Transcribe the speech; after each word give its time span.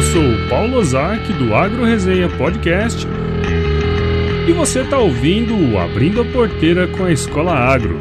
Eu 0.00 0.04
sou 0.04 0.22
o 0.22 0.48
Paulo 0.48 0.78
Ozaki 0.78 1.30
do 1.34 1.54
Agro 1.54 1.84
Resenha 1.84 2.26
Podcast 2.26 3.06
e 4.48 4.50
você 4.50 4.80
está 4.80 4.98
ouvindo 4.98 5.54
o 5.54 5.78
Abrindo 5.78 6.22
a 6.22 6.24
Porteira 6.24 6.88
com 6.88 7.04
a 7.04 7.12
Escola 7.12 7.52
Agro. 7.52 8.00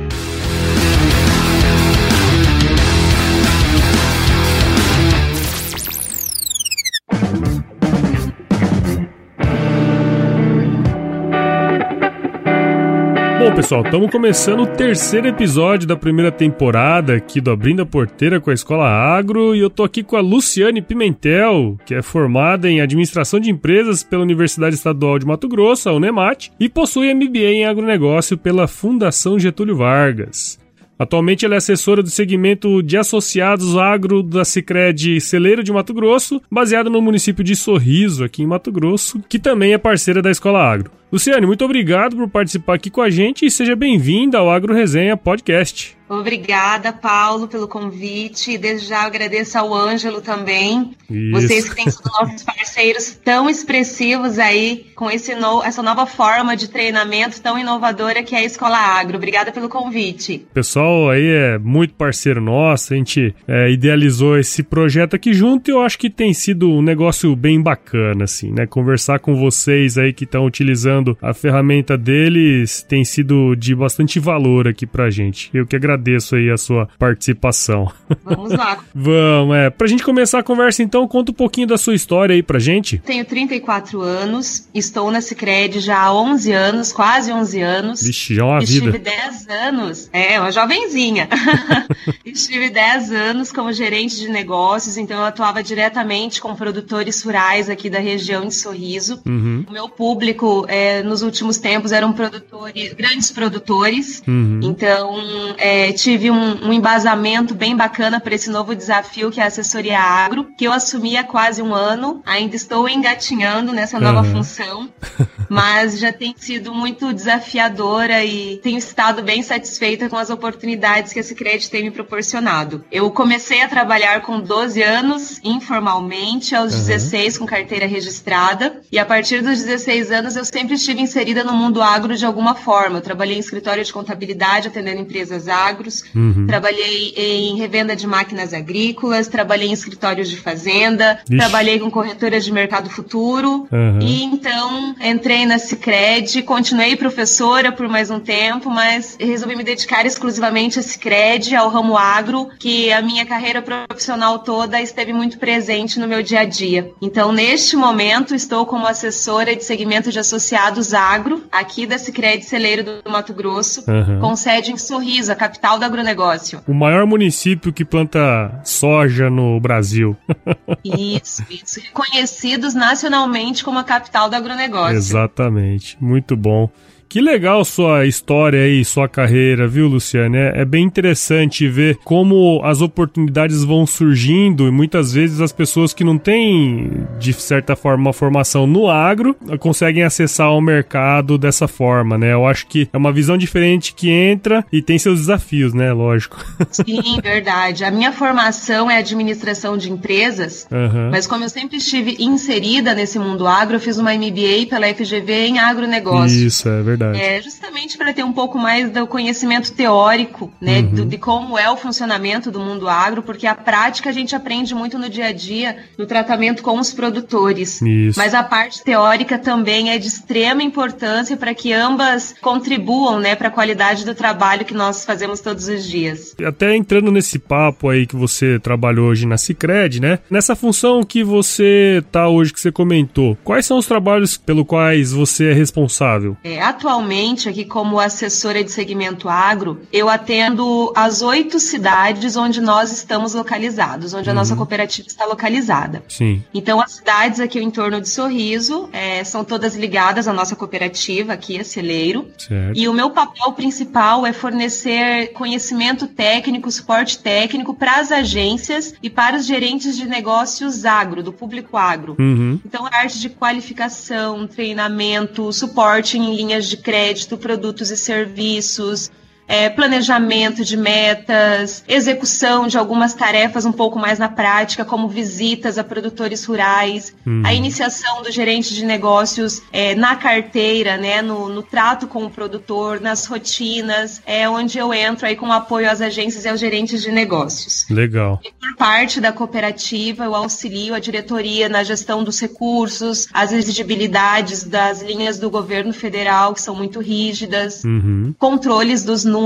Bom, 13.50 13.56
pessoal, 13.56 13.82
estamos 13.82 14.12
começando 14.12 14.60
o 14.60 14.68
terceiro 14.68 15.28
episódio 15.28 15.88
da 15.88 15.96
primeira 15.96 16.32
temporada 16.32 17.16
aqui 17.16 17.42
do 17.42 17.50
Abrindo 17.50 17.82
a 17.82 17.86
Porteira 17.86 18.40
com 18.40 18.52
a 18.52 18.54
Escola 18.54 18.88
Agro 18.88 19.56
e 19.56 19.60
eu 19.60 19.72
tô 19.72 19.84
aqui 19.84 20.04
com 20.04 20.16
a 20.16 20.22
Luciane 20.22 20.84
Pimentel, 20.84 21.76
que 21.84 21.96
é 21.96 22.02
formada 22.04 22.70
em 22.70 22.80
Administração 22.80 23.40
de 23.40 23.50
Empresas 23.50 24.04
pela 24.04 24.22
Universidade 24.22 24.76
Estadual 24.76 25.18
de 25.18 25.26
Mato 25.26 25.48
Grosso, 25.48 25.90
a 25.90 25.94
Unemat, 25.94 26.50
e 26.60 26.70
possui 26.70 27.12
MBA 27.12 27.40
em 27.40 27.66
Agronegócio 27.66 28.38
pela 28.38 28.68
Fundação 28.68 29.40
Getúlio 29.40 29.76
Vargas. 29.76 30.59
Atualmente 31.00 31.46
ela 31.46 31.56
é 31.56 31.58
assessora 31.58 32.04
do 32.04 32.10
segmento 32.10 32.84
de 32.84 32.98
associados 32.98 33.78
agro 33.78 34.22
da 34.22 34.44
Sicredi 34.44 35.22
Celeiro 35.22 35.64
de 35.64 35.72
Mato 35.72 35.94
Grosso, 35.94 36.42
baseado 36.52 36.90
no 36.90 37.02
município 37.02 37.42
de 37.42 37.56
Sorriso, 37.56 38.26
aqui 38.26 38.44
em 38.44 38.46
Mato 38.46 38.70
Grosso, 38.70 39.24
que 39.30 39.40
também 39.40 39.72
é 39.72 39.78
parceira 39.78 40.22
da 40.22 40.30
Escola 40.30 40.62
Agro. 40.62 40.92
Luciane, 41.10 41.46
muito 41.46 41.64
obrigado 41.64 42.18
por 42.18 42.28
participar 42.28 42.76
aqui 42.76 42.90
com 42.90 43.02
a 43.02 43.10
gente 43.10 43.46
e 43.46 43.50
seja 43.50 43.78
bem-vinda 43.78 44.40
ao 44.40 44.52
Agro 44.52 44.74
Resenha 44.74 45.16
Podcast. 45.16 45.99
Obrigada, 46.10 46.92
Paulo, 46.92 47.48
pelo 47.48 47.68
convite. 47.68 48.58
Desde 48.58 48.88
já 48.88 49.04
agradeço 49.04 49.60
ao 49.60 49.72
Ângelo 49.72 50.22
também. 50.22 50.96
Isso. 51.08 51.32
Vocês 51.32 51.70
que 51.70 51.76
têm 51.76 51.90
sido 51.90 52.10
nossos 52.20 52.44
parceiros 52.44 53.20
tão 53.24 53.48
expressivos 53.48 54.40
aí 54.40 54.88
com 54.96 55.10
esse 55.12 55.36
no, 55.36 55.64
essa 55.64 55.84
nova 55.84 56.08
forma 56.08 56.58
de 56.58 56.68
treinamento 56.68 57.40
tão 57.40 57.60
inovadora 57.60 58.24
que 58.24 58.34
é 58.34 58.40
a 58.40 58.44
Escola 58.44 58.78
Agro. 58.78 59.18
Obrigada 59.18 59.52
pelo 59.52 59.70
convite. 59.70 60.48
O 60.50 60.54
pessoal 60.54 61.12
aí 61.12 61.28
é 61.28 61.60
muito 61.60 61.94
parceiro 61.94 62.42
nosso. 62.42 62.94
A 62.94 62.98
gente 62.98 63.36
é, 63.48 63.70
idealizou 63.70 64.38
esse 64.38 64.64
projeto 64.64 65.16
aqui 65.16 65.32
junto 65.32 65.70
e 65.70 65.74
eu 65.74 65.82
acho 65.82 66.00
que 66.00 66.10
tem 66.10 66.34
sido 66.34 66.72
um 66.72 66.82
negócio 66.82 67.36
bem 67.36 67.62
bacana, 67.62 68.24
assim, 68.24 68.52
né? 68.52 68.66
Conversar 68.66 69.20
com 69.20 69.36
vocês 69.36 69.96
aí 69.96 70.12
que 70.12 70.24
estão 70.24 70.44
utilizando 70.44 71.16
a 71.22 71.36
ferramenta 71.36 71.96
deles 71.96 72.82
tem 72.82 73.06
sido 73.06 73.56
de 73.56 73.76
bastante 73.76 74.20
valor 74.20 74.68
aqui 74.68 74.88
pra 74.88 75.12
gente. 75.12 75.52
Eu 75.54 75.68
que 75.68 75.76
agradeço 75.76 75.99
agradeço 76.00 76.36
aí 76.36 76.50
a 76.50 76.58
sua 76.58 76.88
participação. 76.98 77.92
Vamos 78.24 78.52
lá. 78.52 78.80
Vamos, 78.96 79.56
é. 79.56 79.70
Pra 79.70 79.88
gente 79.88 80.04
começar 80.04 80.40
a 80.40 80.44
conversa, 80.44 80.82
então, 80.82 81.08
conta 81.08 81.32
um 81.32 81.36
pouquinho 81.36 81.68
da 81.68 81.78
sua 81.78 81.94
história 81.94 82.34
aí 82.34 82.42
pra 82.42 82.58
gente. 82.58 82.98
Tenho 83.00 83.26
34 83.26 84.02
anos, 84.02 84.68
estou 84.74 85.12
na 85.12 85.22
Cicred 85.22 85.80
já 85.80 86.00
há 86.00 86.14
11 86.14 86.52
anos, 86.52 86.92
quase 86.92 87.32
11 87.32 87.62
anos. 87.62 88.02
Vixe, 88.02 88.36
já 88.36 88.42
é 88.42 88.46
uma 88.46 88.64
Estive 88.64 88.92
vida. 88.92 88.98
Estive 88.98 89.22
10 89.22 89.48
anos, 89.50 90.10
é, 90.14 90.40
uma 90.40 90.52
jovenzinha. 90.52 91.28
Estive 92.26 92.70
10 92.70 93.12
anos 93.12 93.52
como 93.52 93.72
gerente 93.74 94.18
de 94.18 94.30
negócios, 94.30 94.98
então 94.98 95.20
eu 95.20 95.26
atuava 95.26 95.62
diretamente 95.62 96.42
com 96.42 96.56
produtores 96.56 97.22
rurais 97.22 97.70
aqui 97.70 97.90
da 97.90 98.00
região 98.00 98.48
de 98.48 98.56
Sorriso. 98.56 99.22
Uhum. 99.26 99.66
O 99.68 99.72
meu 99.72 99.90
público, 99.90 100.66
é, 100.68 101.04
nos 101.04 101.22
últimos 101.22 101.58
tempos, 101.58 101.92
eram 101.92 102.14
produtores, 102.14 102.94
grandes 102.94 103.32
produtores, 103.32 104.24
uhum. 104.28 104.60
então, 104.64 105.56
é, 105.58 105.89
tive 105.94 106.32
um, 106.32 106.68
um, 106.68 106.74
embasamento 106.74 107.54
bem 107.54 107.76
bacana 107.76 108.20
para 108.20 108.36
esse 108.36 108.50
novo 108.50 108.76
desafio 108.76 109.32
que 109.32 109.40
é 109.40 109.44
a 109.44 109.48
assessoria 109.48 110.00
agro, 110.00 110.48
que 110.58 110.66
eu 110.66 110.72
assumi 110.72 111.18
há 111.18 111.24
quase 111.24 111.62
um 111.62 111.74
ano. 111.74 112.22
Ainda 112.26 112.56
estou 112.56 112.88
engatinhando 112.88 113.74
nessa 113.74 114.00
nova 114.00 114.22
uhum. 114.22 114.36
função, 114.36 114.90
mas 115.50 116.00
já 116.00 116.12
tem 116.12 116.34
sido 116.38 116.74
muito 116.74 117.14
desafiadora 117.14 118.24
e 118.24 118.58
tenho 118.58 118.78
estado 118.78 119.22
bem 119.22 119.42
satisfeita 119.42 120.10
com 120.10 120.18
as 120.18 120.30
oportunidades 120.30 121.14
que 121.14 121.20
esse 121.20 121.36
crédito 121.36 121.72
tem 121.72 121.84
me 121.84 121.92
proporcionado. 121.92 122.84
Eu 122.92 123.10
comecei 123.12 123.62
a 123.62 123.68
trabalhar 123.68 124.22
com 124.22 124.40
12 124.40 124.82
anos, 124.82 125.40
informalmente, 125.44 126.56
aos 126.56 126.74
uhum. 126.74 126.80
16 126.80 127.38
com 127.38 127.46
carteira 127.46 127.86
registrada, 127.86 128.82
e 128.92 129.00
a 129.00 129.06
partir 129.06 129.42
dos 129.42 129.64
16 129.64 130.12
anos 130.12 130.36
eu 130.36 130.46
sempre 130.46 130.76
estive 130.76 131.02
inserida 131.02 131.44
no 131.44 131.54
mundo 131.54 131.82
agro 131.82 132.16
de 132.16 132.26
alguma 132.26 132.56
forma. 132.56 132.98
Eu 132.98 133.02
trabalhei 133.02 133.36
em 133.36 133.40
escritório 133.40 133.84
de 133.84 133.94
contabilidade, 133.94 134.68
atendendo 134.68 135.02
empresas 135.02 135.48
agro, 135.48 135.79
agros, 135.80 136.04
uhum. 136.14 136.46
trabalhei 136.46 137.14
em 137.16 137.56
revenda 137.56 137.96
de 137.96 138.06
máquinas 138.06 138.54
agrícolas, 138.54 139.28
trabalhei 139.28 139.70
em 139.70 139.74
escritórios 139.74 140.30
de 140.30 140.38
fazenda, 140.38 141.20
Ixi. 141.24 141.38
trabalhei 141.38 141.80
com 141.80 141.90
corretoras 141.90 142.44
de 142.44 142.52
mercado 142.52 142.90
futuro 142.90 143.68
uhum. 143.72 144.00
e 144.02 144.24
então 144.24 144.96
entrei 145.02 145.46
na 145.46 145.58
Cicred, 145.58 146.44
continuei 146.44 146.96
professora 146.96 147.72
por 147.72 147.88
mais 147.88 148.12
um 148.12 148.20
tempo, 148.20 148.70
mas 148.70 149.18
resolvi 149.20 149.56
me 149.56 149.64
dedicar 149.64 150.06
exclusivamente 150.06 150.80
a 150.80 150.84
Cicred, 150.84 151.56
ao 151.56 151.70
ramo 151.70 151.98
agro, 151.98 152.50
que 152.60 152.92
a 152.92 153.02
minha 153.02 153.26
carreira 153.26 153.62
profissional 153.62 154.40
toda 154.40 154.82
esteve 154.82 155.14
muito 155.14 155.38
presente 155.40 156.00
no 156.00 156.08
meu 156.08 156.22
dia 156.22 156.42
a 156.42 156.46
dia. 156.46 156.92
Então, 157.02 157.32
neste 157.32 157.76
momento, 157.76 158.36
estou 158.36 158.66
como 158.66 158.86
assessora 158.86 159.56
de 159.56 159.64
segmento 159.64 160.12
de 160.12 160.20
associados 160.20 160.94
agro, 160.94 161.44
aqui 161.52 161.86
da 161.86 161.98
Cicred 161.98 162.44
Celeiro 162.44 163.02
do 163.04 163.10
Mato 163.10 163.34
Grosso, 163.34 163.84
uhum. 163.88 164.20
com 164.20 164.36
sede 164.36 164.72
em 164.72 164.78
Sorriso, 164.78 165.32
a 165.32 165.36
capital 165.36 165.69
capital 165.70 165.78
do 165.78 165.86
agronegócio. 165.86 166.62
O 166.68 166.74
maior 166.74 167.06
município 167.06 167.72
que 167.72 167.86
planta 167.86 168.60
soja 168.64 169.30
no 169.30 169.60
Brasil. 169.60 170.18
isso, 170.84 171.44
isso. 171.50 171.80
Reconhecidos 171.82 172.74
nacionalmente 172.74 173.64
como 173.64 173.78
a 173.78 173.84
capital 173.84 174.30
do 174.30 174.36
agronegócio. 174.36 174.96
Exatamente. 174.96 175.98
Muito 176.02 176.36
bom. 176.36 176.70
Que 177.10 177.20
legal 177.20 177.66
sua 177.66 178.06
história 178.06 178.62
aí, 178.62 178.86
sua 178.86 179.10
carreira, 179.10 179.68
viu, 179.68 179.88
Luciane? 179.88 180.38
É, 180.38 180.62
é, 180.62 180.66
bem 180.66 180.86
interessante 180.86 181.68
ver 181.68 181.98
como 182.04 182.62
as 182.64 182.82
oportunidades 182.82 183.64
vão 183.64 183.88
surgindo 183.88 184.68
e 184.68 184.72
muitas 184.72 185.12
vezes 185.12 185.42
as 185.42 185.52
pessoas 185.52 185.92
que 185.92 186.04
não 186.04 186.20
têm, 186.20 187.08
de 187.18 187.34
certa 187.34 187.76
forma, 187.76 188.04
uma 188.04 188.14
formação 188.14 188.68
no 188.68 188.88
agro 188.88 189.36
conseguem 189.60 190.04
acessar 190.04 190.54
o 190.54 190.62
mercado 190.62 191.36
dessa 191.36 191.68
forma, 191.68 192.16
né? 192.16 192.32
Eu 192.32 192.46
acho 192.46 192.68
que 192.68 192.88
é 192.94 192.98
uma 192.98 193.12
visão 193.12 193.40
diferente 193.40 193.96
que 193.96 194.12
entra 194.12 194.64
e 194.72 194.80
tem 194.80 195.00
seus 195.00 195.22
desafios, 195.22 195.74
né? 195.74 195.92
Lógico. 195.92 196.38
Sim, 196.70 197.20
verdade. 197.24 197.84
A 197.84 197.90
minha 197.90 198.12
formação 198.12 198.90
é 198.90 199.00
administração 199.00 199.76
de 199.76 199.92
empresas, 199.92 200.68
uhum. 200.72 201.10
mas 201.10 201.26
como 201.26 201.44
eu 201.44 201.50
sempre 201.50 201.78
estive 201.78 202.18
inserida 202.20 202.94
nesse 202.94 203.18
mundo 203.18 203.48
agro, 203.48 203.78
eu 203.78 203.80
fiz 203.80 203.98
uma 203.98 204.14
MBA 204.14 204.68
pela 204.70 204.88
FGV 204.94 205.48
em 205.48 205.58
agronegócio. 205.58 206.46
Isso, 206.46 206.70
é 206.70 206.84
verdade 206.84 206.99
verdade. 207.00 207.20
É, 207.20 207.42
justamente 207.42 207.98
para 207.98 208.14
ter 208.14 208.24
um 208.24 208.34
pouco 208.34 208.58
mais 208.58 208.90
do 208.90 209.08
conhecimento 209.08 209.72
teórico, 209.72 210.52
né, 210.60 210.80
uhum. 210.80 210.96
do, 210.96 211.06
de 211.06 211.18
como 211.18 211.58
é 211.58 211.70
o 211.70 211.78
funcionamento 211.78 212.52
do 212.52 212.60
mundo 212.60 212.88
agro, 212.88 213.24
porque 213.24 213.48
a 213.48 213.56
prática 213.56 214.10
a 214.10 214.14
gente 214.14 214.36
aprende 214.36 214.76
muito 214.76 215.00
no 215.00 215.10
dia 215.10 215.28
a 215.28 215.32
dia, 215.32 215.78
no 215.98 216.06
tratamento 216.06 216.62
com 216.62 216.78
os 216.80 216.94
produtores. 216.94 217.82
Isso. 217.82 218.20
Mas 218.20 218.34
a 218.34 218.44
parte 218.44 218.84
teórica 218.84 219.38
também 219.38 219.92
é 219.92 219.98
de 219.98 220.08
extrema 220.08 220.62
importância 220.62 221.38
para 221.38 221.54
que 221.54 221.72
ambas 221.72 222.36
contribuam, 222.42 223.20
né, 223.20 223.36
para 223.36 223.48
a 223.48 223.52
qualidade 223.52 224.06
do 224.06 224.14
trabalho 224.14 224.66
que 224.66 224.74
nós 224.74 225.06
fazemos 225.06 225.40
todos 225.40 225.68
os 225.68 225.86
dias. 225.86 226.36
Até 226.46 226.76
entrando 226.76 227.12
nesse 227.12 227.40
papo 227.40 227.90
aí 227.90 228.06
que 228.06 228.16
você 228.16 228.60
trabalhou 228.60 229.10
hoje 229.10 229.26
na 229.26 229.38
Cicred, 229.38 230.02
né? 230.02 230.20
Nessa 230.30 230.56
função 230.56 231.04
que 231.04 231.24
você 231.24 232.04
tá 232.12 232.28
hoje 232.28 232.54
que 232.54 232.60
você 232.60 232.72
comentou, 232.72 233.38
quais 233.44 233.66
são 233.66 233.78
os 233.78 233.86
trabalhos 233.86 234.38
pelo 234.38 234.66
quais 234.66 235.12
você 235.12 235.52
é 235.52 235.54
responsável? 235.54 236.36
É, 236.44 236.62
atualmente 236.62 236.89
atualmente, 236.90 237.48
aqui 237.48 237.64
como 237.64 238.00
assessora 238.00 238.64
de 238.64 238.72
segmento 238.72 239.30
agro, 239.30 239.80
eu 239.94 240.10
atendo 240.10 240.92
as 240.96 241.22
oito 241.22 241.60
cidades 241.60 242.36
onde 242.36 242.60
nós 242.60 242.92
estamos 242.92 243.36
localizados, 243.36 244.14
onde 244.14 244.28
uhum. 244.28 244.32
a 244.32 244.36
nossa 244.36 244.54
uhum. 244.54 244.58
cooperativa 244.58 245.08
está 245.08 245.26
localizada. 245.26 246.02
Sim. 246.10 246.44
Então, 246.52 246.82
as 246.82 246.94
cidades 246.94 247.40
aqui 247.40 247.60
em 247.60 247.70
torno 247.70 248.02
de 248.02 248.10
Sorriso 248.10 248.90
é, 248.92 249.24
são 249.24 249.44
todas 249.44 249.76
ligadas 249.76 250.28
à 250.28 250.34
nossa 250.34 250.56
cooperativa, 250.56 251.34
aqui 251.34 251.60
a 251.60 251.64
Celeiro. 251.64 252.28
Certo. 252.38 252.78
E 252.78 252.88
o 252.88 252.94
meu 252.94 253.12
papel 253.12 253.52
principal 253.54 254.26
é 254.26 254.34
fornecer 254.34 255.28
conhecimento 255.34 256.08
técnico, 256.08 256.72
suporte 256.72 257.20
técnico 257.20 257.76
para 257.76 258.00
as 258.00 258.12
agências 258.12 258.96
e 259.04 259.12
para 259.12 259.38
os 259.38 259.46
gerentes 259.46 259.96
de 259.96 260.08
negócios 260.08 260.86
agro, 260.86 261.22
do 261.22 261.32
público 261.32 261.78
agro. 261.78 262.16
Uhum. 262.18 262.60
Então, 262.66 262.86
a 262.86 262.90
parte 262.90 263.20
de 263.20 263.30
qualificação, 263.30 264.48
treinamento, 264.48 265.54
suporte 265.54 266.18
em 266.18 266.36
linhas 266.36 266.68
de 266.68 266.79
crédito, 266.80 267.38
produtos 267.38 267.92
e 267.92 267.98
serviços, 267.98 269.12
é, 269.50 269.68
planejamento 269.68 270.64
de 270.64 270.78
metas, 270.78 271.84
execução 271.88 272.68
de 272.68 272.78
algumas 272.78 273.16
tarefas 273.16 273.66
um 273.66 273.72
pouco 273.72 273.98
mais 273.98 274.20
na 274.20 274.30
prática, 274.30 274.86
como 274.86 275.08
visitas 275.08 275.80
a 275.80 275.84
produtores 275.84 276.46
rurais, 276.46 277.14
uhum. 277.26 277.42
a 277.44 277.52
iniciação 277.52 278.22
do 278.22 278.32
gerente 278.32 278.76
de 278.76 278.86
negócios 278.86 279.64
é, 279.74 279.96
na 279.96 280.16
carteira, 280.16 280.98
né, 280.98 281.24
no, 281.24 281.50
no, 281.50 281.64
trato 281.64 282.06
com 282.06 282.26
o 282.26 282.30
produtor, 282.30 283.02
nas 283.02 283.26
rotinas, 283.26 284.22
é 284.26 284.48
onde 284.48 284.78
eu 284.78 284.94
entro 284.94 285.26
aí 285.26 285.36
com 285.36 285.52
apoio 285.52 285.90
às 285.90 286.00
agências 286.00 286.46
e 286.46 286.50
aos 286.50 286.60
gerentes 286.60 287.02
de 287.02 287.12
negócios. 287.12 287.88
Legal. 287.90 288.40
E 288.46 288.52
por 288.52 288.76
parte 288.76 289.20
da 289.20 289.32
cooperativa, 289.32 290.26
eu 290.26 290.36
auxilio 290.36 290.94
a 290.94 291.00
diretoria 291.00 291.68
na 291.68 291.84
gestão 291.84 292.24
dos 292.24 292.40
recursos, 292.40 293.28
as 293.34 293.52
exigibilidades 293.52 294.64
das 294.64 295.02
linhas 295.02 295.40
do 295.40 295.50
governo 295.50 295.92
federal, 295.92 296.54
que 296.54 296.62
são 296.62 296.76
muito 296.76 297.00
rígidas, 297.00 297.84
uhum. 297.84 298.36
controles 298.38 299.04
dos 299.04 299.24
números, 299.24 299.39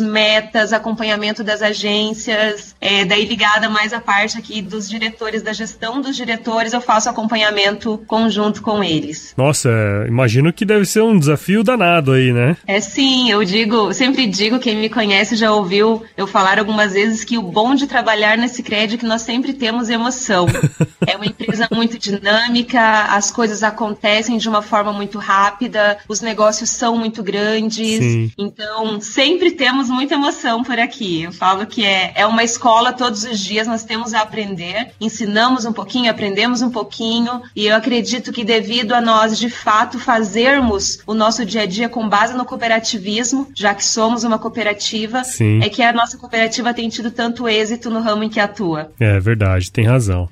metas, 0.00 0.72
acompanhamento 0.72 1.44
das 1.44 1.62
agências, 1.62 2.74
é, 2.80 3.04
daí 3.04 3.24
ligada 3.24 3.68
mais 3.68 3.92
a 3.92 4.00
parte 4.00 4.38
aqui 4.38 4.60
dos 4.62 4.88
diretores, 4.88 5.42
da 5.42 5.52
gestão 5.52 6.00
dos 6.00 6.16
diretores, 6.16 6.72
eu 6.72 6.80
faço 6.80 7.08
acompanhamento 7.08 8.02
conjunto 8.06 8.62
com 8.62 8.82
eles. 8.82 9.34
Nossa, 9.36 9.70
imagino 10.08 10.52
que 10.52 10.64
deve 10.64 10.84
ser 10.84 11.02
um 11.02 11.18
desafio 11.18 11.62
danado 11.62 12.12
aí, 12.12 12.32
né? 12.32 12.56
É 12.66 12.80
sim, 12.80 13.30
eu 13.30 13.44
digo, 13.44 13.92
sempre 13.92 14.26
digo, 14.26 14.58
quem 14.58 14.76
me 14.76 14.88
conhece 14.88 15.36
já 15.36 15.52
ouviu 15.52 16.02
eu 16.16 16.26
falar 16.26 16.58
algumas 16.58 16.92
vezes 16.92 17.24
que 17.24 17.38
o 17.38 17.42
bom 17.42 17.74
de 17.74 17.86
trabalhar 17.86 18.36
nesse 18.38 18.62
crédito 18.62 18.96
é 18.96 18.98
que 18.98 19.06
nós 19.06 19.22
sempre 19.22 19.52
temos 19.52 19.90
emoção. 19.90 20.46
é 21.06 21.16
uma 21.16 21.26
empresa 21.26 21.68
muito 21.72 21.98
dinâmica, 21.98 22.80
as 23.10 23.30
coisas 23.30 23.62
acontecem 23.62 24.38
de 24.38 24.48
uma 24.48 24.62
forma 24.62 24.92
muito 24.92 25.18
rápida, 25.18 25.98
os 26.08 26.20
negócios 26.20 26.70
são 26.70 26.96
muito 26.96 27.22
grandes, 27.22 27.98
sim. 27.98 28.32
então 28.38 29.00
sempre 29.00 29.25
temos 29.56 29.88
muita 29.88 30.14
emoção 30.14 30.62
por 30.62 30.78
aqui. 30.78 31.22
Eu 31.22 31.32
falo 31.32 31.66
que 31.66 31.84
é, 31.84 32.12
é 32.14 32.26
uma 32.26 32.44
escola 32.44 32.92
todos 32.92 33.24
os 33.24 33.40
dias, 33.40 33.66
nós 33.66 33.84
temos 33.84 34.14
a 34.14 34.20
aprender, 34.20 34.92
ensinamos 35.00 35.64
um 35.64 35.72
pouquinho, 35.72 36.10
aprendemos 36.10 36.62
um 36.62 36.70
pouquinho, 36.70 37.42
e 37.54 37.66
eu 37.66 37.74
acredito 37.74 38.32
que 38.32 38.44
devido 38.44 38.92
a 38.92 39.00
nós 39.00 39.38
de 39.38 39.50
fato 39.50 39.98
fazermos 39.98 41.00
o 41.06 41.14
nosso 41.14 41.44
dia 41.44 41.62
a 41.62 41.66
dia 41.66 41.88
com 41.88 42.08
base 42.08 42.34
no 42.34 42.44
cooperativismo, 42.44 43.48
já 43.54 43.74
que 43.74 43.84
somos 43.84 44.24
uma 44.24 44.38
cooperativa, 44.38 45.24
Sim. 45.24 45.60
é 45.62 45.68
que 45.68 45.82
a 45.82 45.92
nossa 45.92 46.16
cooperativa 46.16 46.72
tem 46.72 46.88
tido 46.88 47.10
tanto 47.10 47.48
êxito 47.48 47.90
no 47.90 48.00
ramo 48.00 48.22
em 48.22 48.28
que 48.28 48.38
atua. 48.38 48.92
É 49.00 49.18
verdade, 49.18 49.72
tem 49.72 49.86
razão 49.86 50.28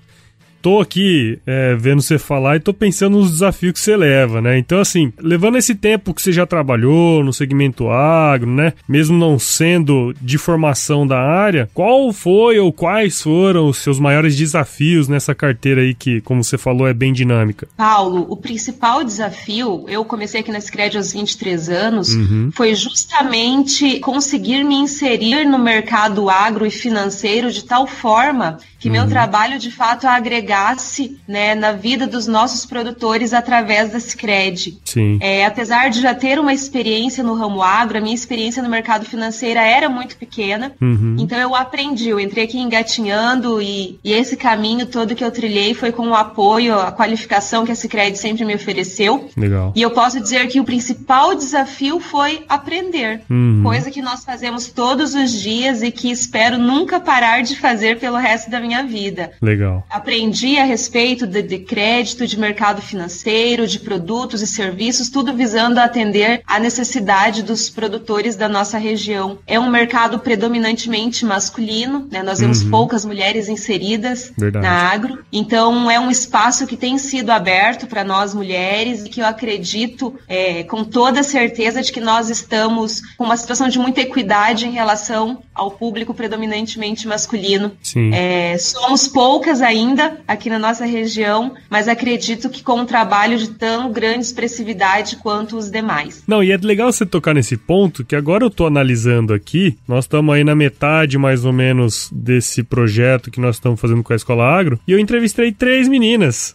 tô 0.65 0.81
aqui 0.81 1.39
é, 1.47 1.75
vendo 1.75 2.01
você 2.01 2.19
falar 2.19 2.57
e 2.57 2.61
tô 2.61 2.73
pensando 2.73 3.19
nos 3.19 3.33
desafios 3.33 3.75
que 3.75 3.81
você 3.81 3.95
leva, 3.95 4.41
né? 4.41 4.57
Então, 4.57 4.81
assim, 4.81 5.13
levando 5.21 5.59
esse 5.59 5.75
tempo 5.75 6.15
que 6.15 6.23
você 6.23 6.33
já 6.33 6.47
trabalhou 6.47 7.23
no 7.23 7.35
segmento 7.35 7.91
agro, 7.91 8.51
né? 8.51 8.73
Mesmo 8.89 9.15
não 9.19 9.39
sendo 9.39 10.15
de 10.23 10.39
formação 10.39 11.07
da 11.07 11.21
área, 11.21 11.69
qual 11.75 12.11
foi 12.15 12.59
ou 12.59 12.73
quais 12.73 13.21
foram 13.21 13.69
os 13.69 13.77
seus 13.77 14.01
maiores 14.01 14.35
desafios 14.39 15.07
nessa 15.07 15.35
carteira 15.35 15.83
aí 15.83 15.93
que, 15.93 16.23
como 16.23 16.43
você 16.43 16.57
falou, 16.57 16.89
é 16.89 16.95
bem 16.95 17.13
dinâmica? 17.13 17.69
Paulo, 17.77 18.25
o 18.27 18.35
principal 18.35 19.05
desafio, 19.05 19.85
eu 19.87 20.03
comecei 20.03 20.41
aqui 20.41 20.51
na 20.51 20.63
Scred 20.63 20.97
aos 20.97 21.13
23 21.13 21.69
anos, 21.69 22.15
uhum. 22.15 22.49
foi 22.55 22.75
justamente 22.75 24.01
conseguir 24.01 24.65
me 24.65 24.77
inserir 24.77 25.45
no 25.45 25.59
mercado 25.59 26.31
agro 26.31 26.65
e 26.65 26.71
financeiro 26.71 27.53
de 27.53 27.67
tal 27.67 27.87
forma 27.87 28.59
que 28.85 28.89
uhum. 28.89 28.97
meu 28.97 29.09
trabalho 29.09 29.59
de 29.59 29.71
fato 29.71 30.07
agregasse 30.55 31.19
né, 31.27 31.55
na 31.55 31.73
vida 31.73 32.07
dos 32.07 32.27
nossos 32.27 32.67
produtores 32.67 33.33
através 33.33 33.91
da 33.91 34.01
Cicred. 34.01 34.79
Sim. 34.85 35.19
É, 35.21 35.45
apesar 35.45 35.89
de 35.91 36.01
já 36.01 36.15
ter 36.15 36.39
uma 36.39 36.53
experiência 36.53 37.25
no 37.25 37.35
ramo 37.35 37.63
agro, 37.63 37.99
a 37.99 38.01
minha 38.01 38.15
experiência 38.15 38.63
no 38.63 38.69
mercado 38.69 39.05
financeiro 39.05 39.59
era 39.59 39.89
muito 39.89 40.17
pequena, 40.17 40.73
uhum. 40.81 41.17
então 41.19 41.39
eu 41.39 41.55
aprendi, 41.55 42.09
eu 42.09 42.21
entrei 42.21 42.45
aqui 42.45 42.59
engatinhando 42.59 43.61
e, 43.61 43.99
e, 44.05 44.13
esse 44.13 44.37
caminho 44.37 44.87
todo 44.87 45.15
que 45.15 45.25
eu 45.25 45.31
trilhei 45.31 45.75
foi 45.75 45.91
com 45.91 46.09
o 46.09 46.15
apoio, 46.15 46.79
a 46.79 46.93
qualificação 46.93 47.65
que 47.65 47.73
a 47.73 47.75
Cicred 47.75 48.17
sempre 48.17 48.45
me 48.45 48.55
ofereceu. 48.55 49.29
Legal. 49.37 49.73
E 49.75 49.83
eu 49.83 49.91
posso 49.91 50.21
dizer 50.21 50.47
que 50.49 50.61
o 50.61 50.65
principal 50.65 51.35
desafio 51.35 51.99
foi 52.01 52.45
aprender, 52.49 53.23
uhum. 53.31 53.63
coisa 53.65 53.91
que 53.91 54.03
nós 54.03 54.25
fazemos 54.25 54.69
todos 54.69 55.15
os 55.15 55.33
dias 55.33 55.83
e 55.83 55.91
que 55.91 56.11
espero 56.11 56.59
nunca 56.59 57.01
parar 57.01 57.43
de 57.43 57.57
fazer 57.57 57.99
pelo 57.99 58.17
resto 58.17 58.51
da 58.51 58.61
minha 58.61 58.75
minha 58.75 58.83
vida. 58.83 59.31
Legal. 59.41 59.87
Aprendi 59.89 60.44
a 60.59 60.65
respeito 60.65 61.27
de, 61.27 61.43
de 61.43 61.59
crédito, 61.59 62.27
de 62.27 62.39
mercado 62.39 62.83
financeiro, 62.83 63.67
de 63.67 63.79
produtos 63.79 64.43
e 64.43 64.47
serviços, 64.47 65.09
tudo 65.09 65.33
visando 65.33 65.79
atender 65.79 66.43
a 66.47 66.59
necessidade 66.59 67.43
dos 67.43 67.71
produtores 67.71 68.37
da 68.37 68.49
nossa 68.49 68.79
região. 68.79 69.39
É 69.47 69.59
um 69.59 69.71
mercado 69.71 70.19
predominantemente 70.19 71.25
masculino, 71.25 72.09
né? 72.11 72.23
Nós 72.23 72.41
vemos 72.41 72.63
uhum. 72.63 72.71
poucas 72.71 73.05
mulheres 73.05 73.49
inseridas 73.49 74.33
Verdade. 74.37 74.65
na 74.65 74.73
agro. 74.73 75.25
Então 75.33 75.91
é 75.91 75.99
um 75.99 76.11
espaço 76.11 76.67
que 76.67 76.77
tem 76.77 76.99
sido 76.99 77.31
aberto 77.31 77.87
para 77.87 78.05
nós 78.05 78.35
mulheres 78.35 79.05
e 79.05 79.09
que 79.09 79.21
eu 79.21 79.27
acredito 79.27 80.15
é, 80.29 80.63
com 80.65 80.85
toda 80.85 81.23
certeza 81.23 81.83
de 81.83 81.93
que 81.93 82.01
nós 82.01 82.29
estamos 82.29 83.01
com 83.17 83.25
uma 83.25 83.37
situação 83.37 83.69
de 83.69 83.79
muita 83.79 84.01
equidade 84.01 84.67
em 84.67 84.73
relação 84.73 85.43
ao 85.55 85.71
público 85.71 86.13
predominantemente 86.13 87.07
masculino. 87.07 87.73
Sim. 87.83 88.13
É, 88.13 88.57
somos 88.59 89.07
poucas 89.09 89.63
ainda 89.63 90.19
aqui 90.27 90.49
na 90.49 90.59
nossa 90.59 90.85
região, 90.85 91.55
mas 91.69 91.89
acredito 91.89 92.49
que 92.49 92.63
com 92.63 92.81
um 92.81 92.87
trabalho 92.87 93.39
de 93.39 93.51
tão 93.51 93.93
grande 93.93 94.25
expressividade 94.25 95.17
quanto 95.17 95.57
os 95.57 95.71
demais. 95.71 96.23
Não, 96.27 96.43
e 96.43 96.51
é 96.51 96.57
legal 96.57 96.93
você 96.93 97.05
tocar 97.05 97.35
nesse 97.35 97.57
ponto, 97.57 98.05
que 98.05 98.17
agora 98.17 98.45
eu 98.45 98.51
tô 98.51 98.67
analisando 98.67 99.33
aqui, 99.35 99.77
nós 99.87 100.05
estamos 100.05 100.35
aí 100.35 100.45
na 100.45 100.55
metade 100.55 101.19
mais 101.19 101.45
ou 101.45 101.53
menos 101.53 102.11
desse 102.13 102.63
projeto 102.63 103.31
que 103.31 103.41
nós 103.41 103.57
estamos 103.57 103.81
fazendo 103.81 104.03
com 104.03 104.13
a 104.13 104.17
Escola 104.17 104.45
Agro, 104.45 104.79
e 104.87 104.93
eu 104.93 104.99
entrevistei 104.99 105.53
três 105.53 105.89
meninas. 105.89 106.55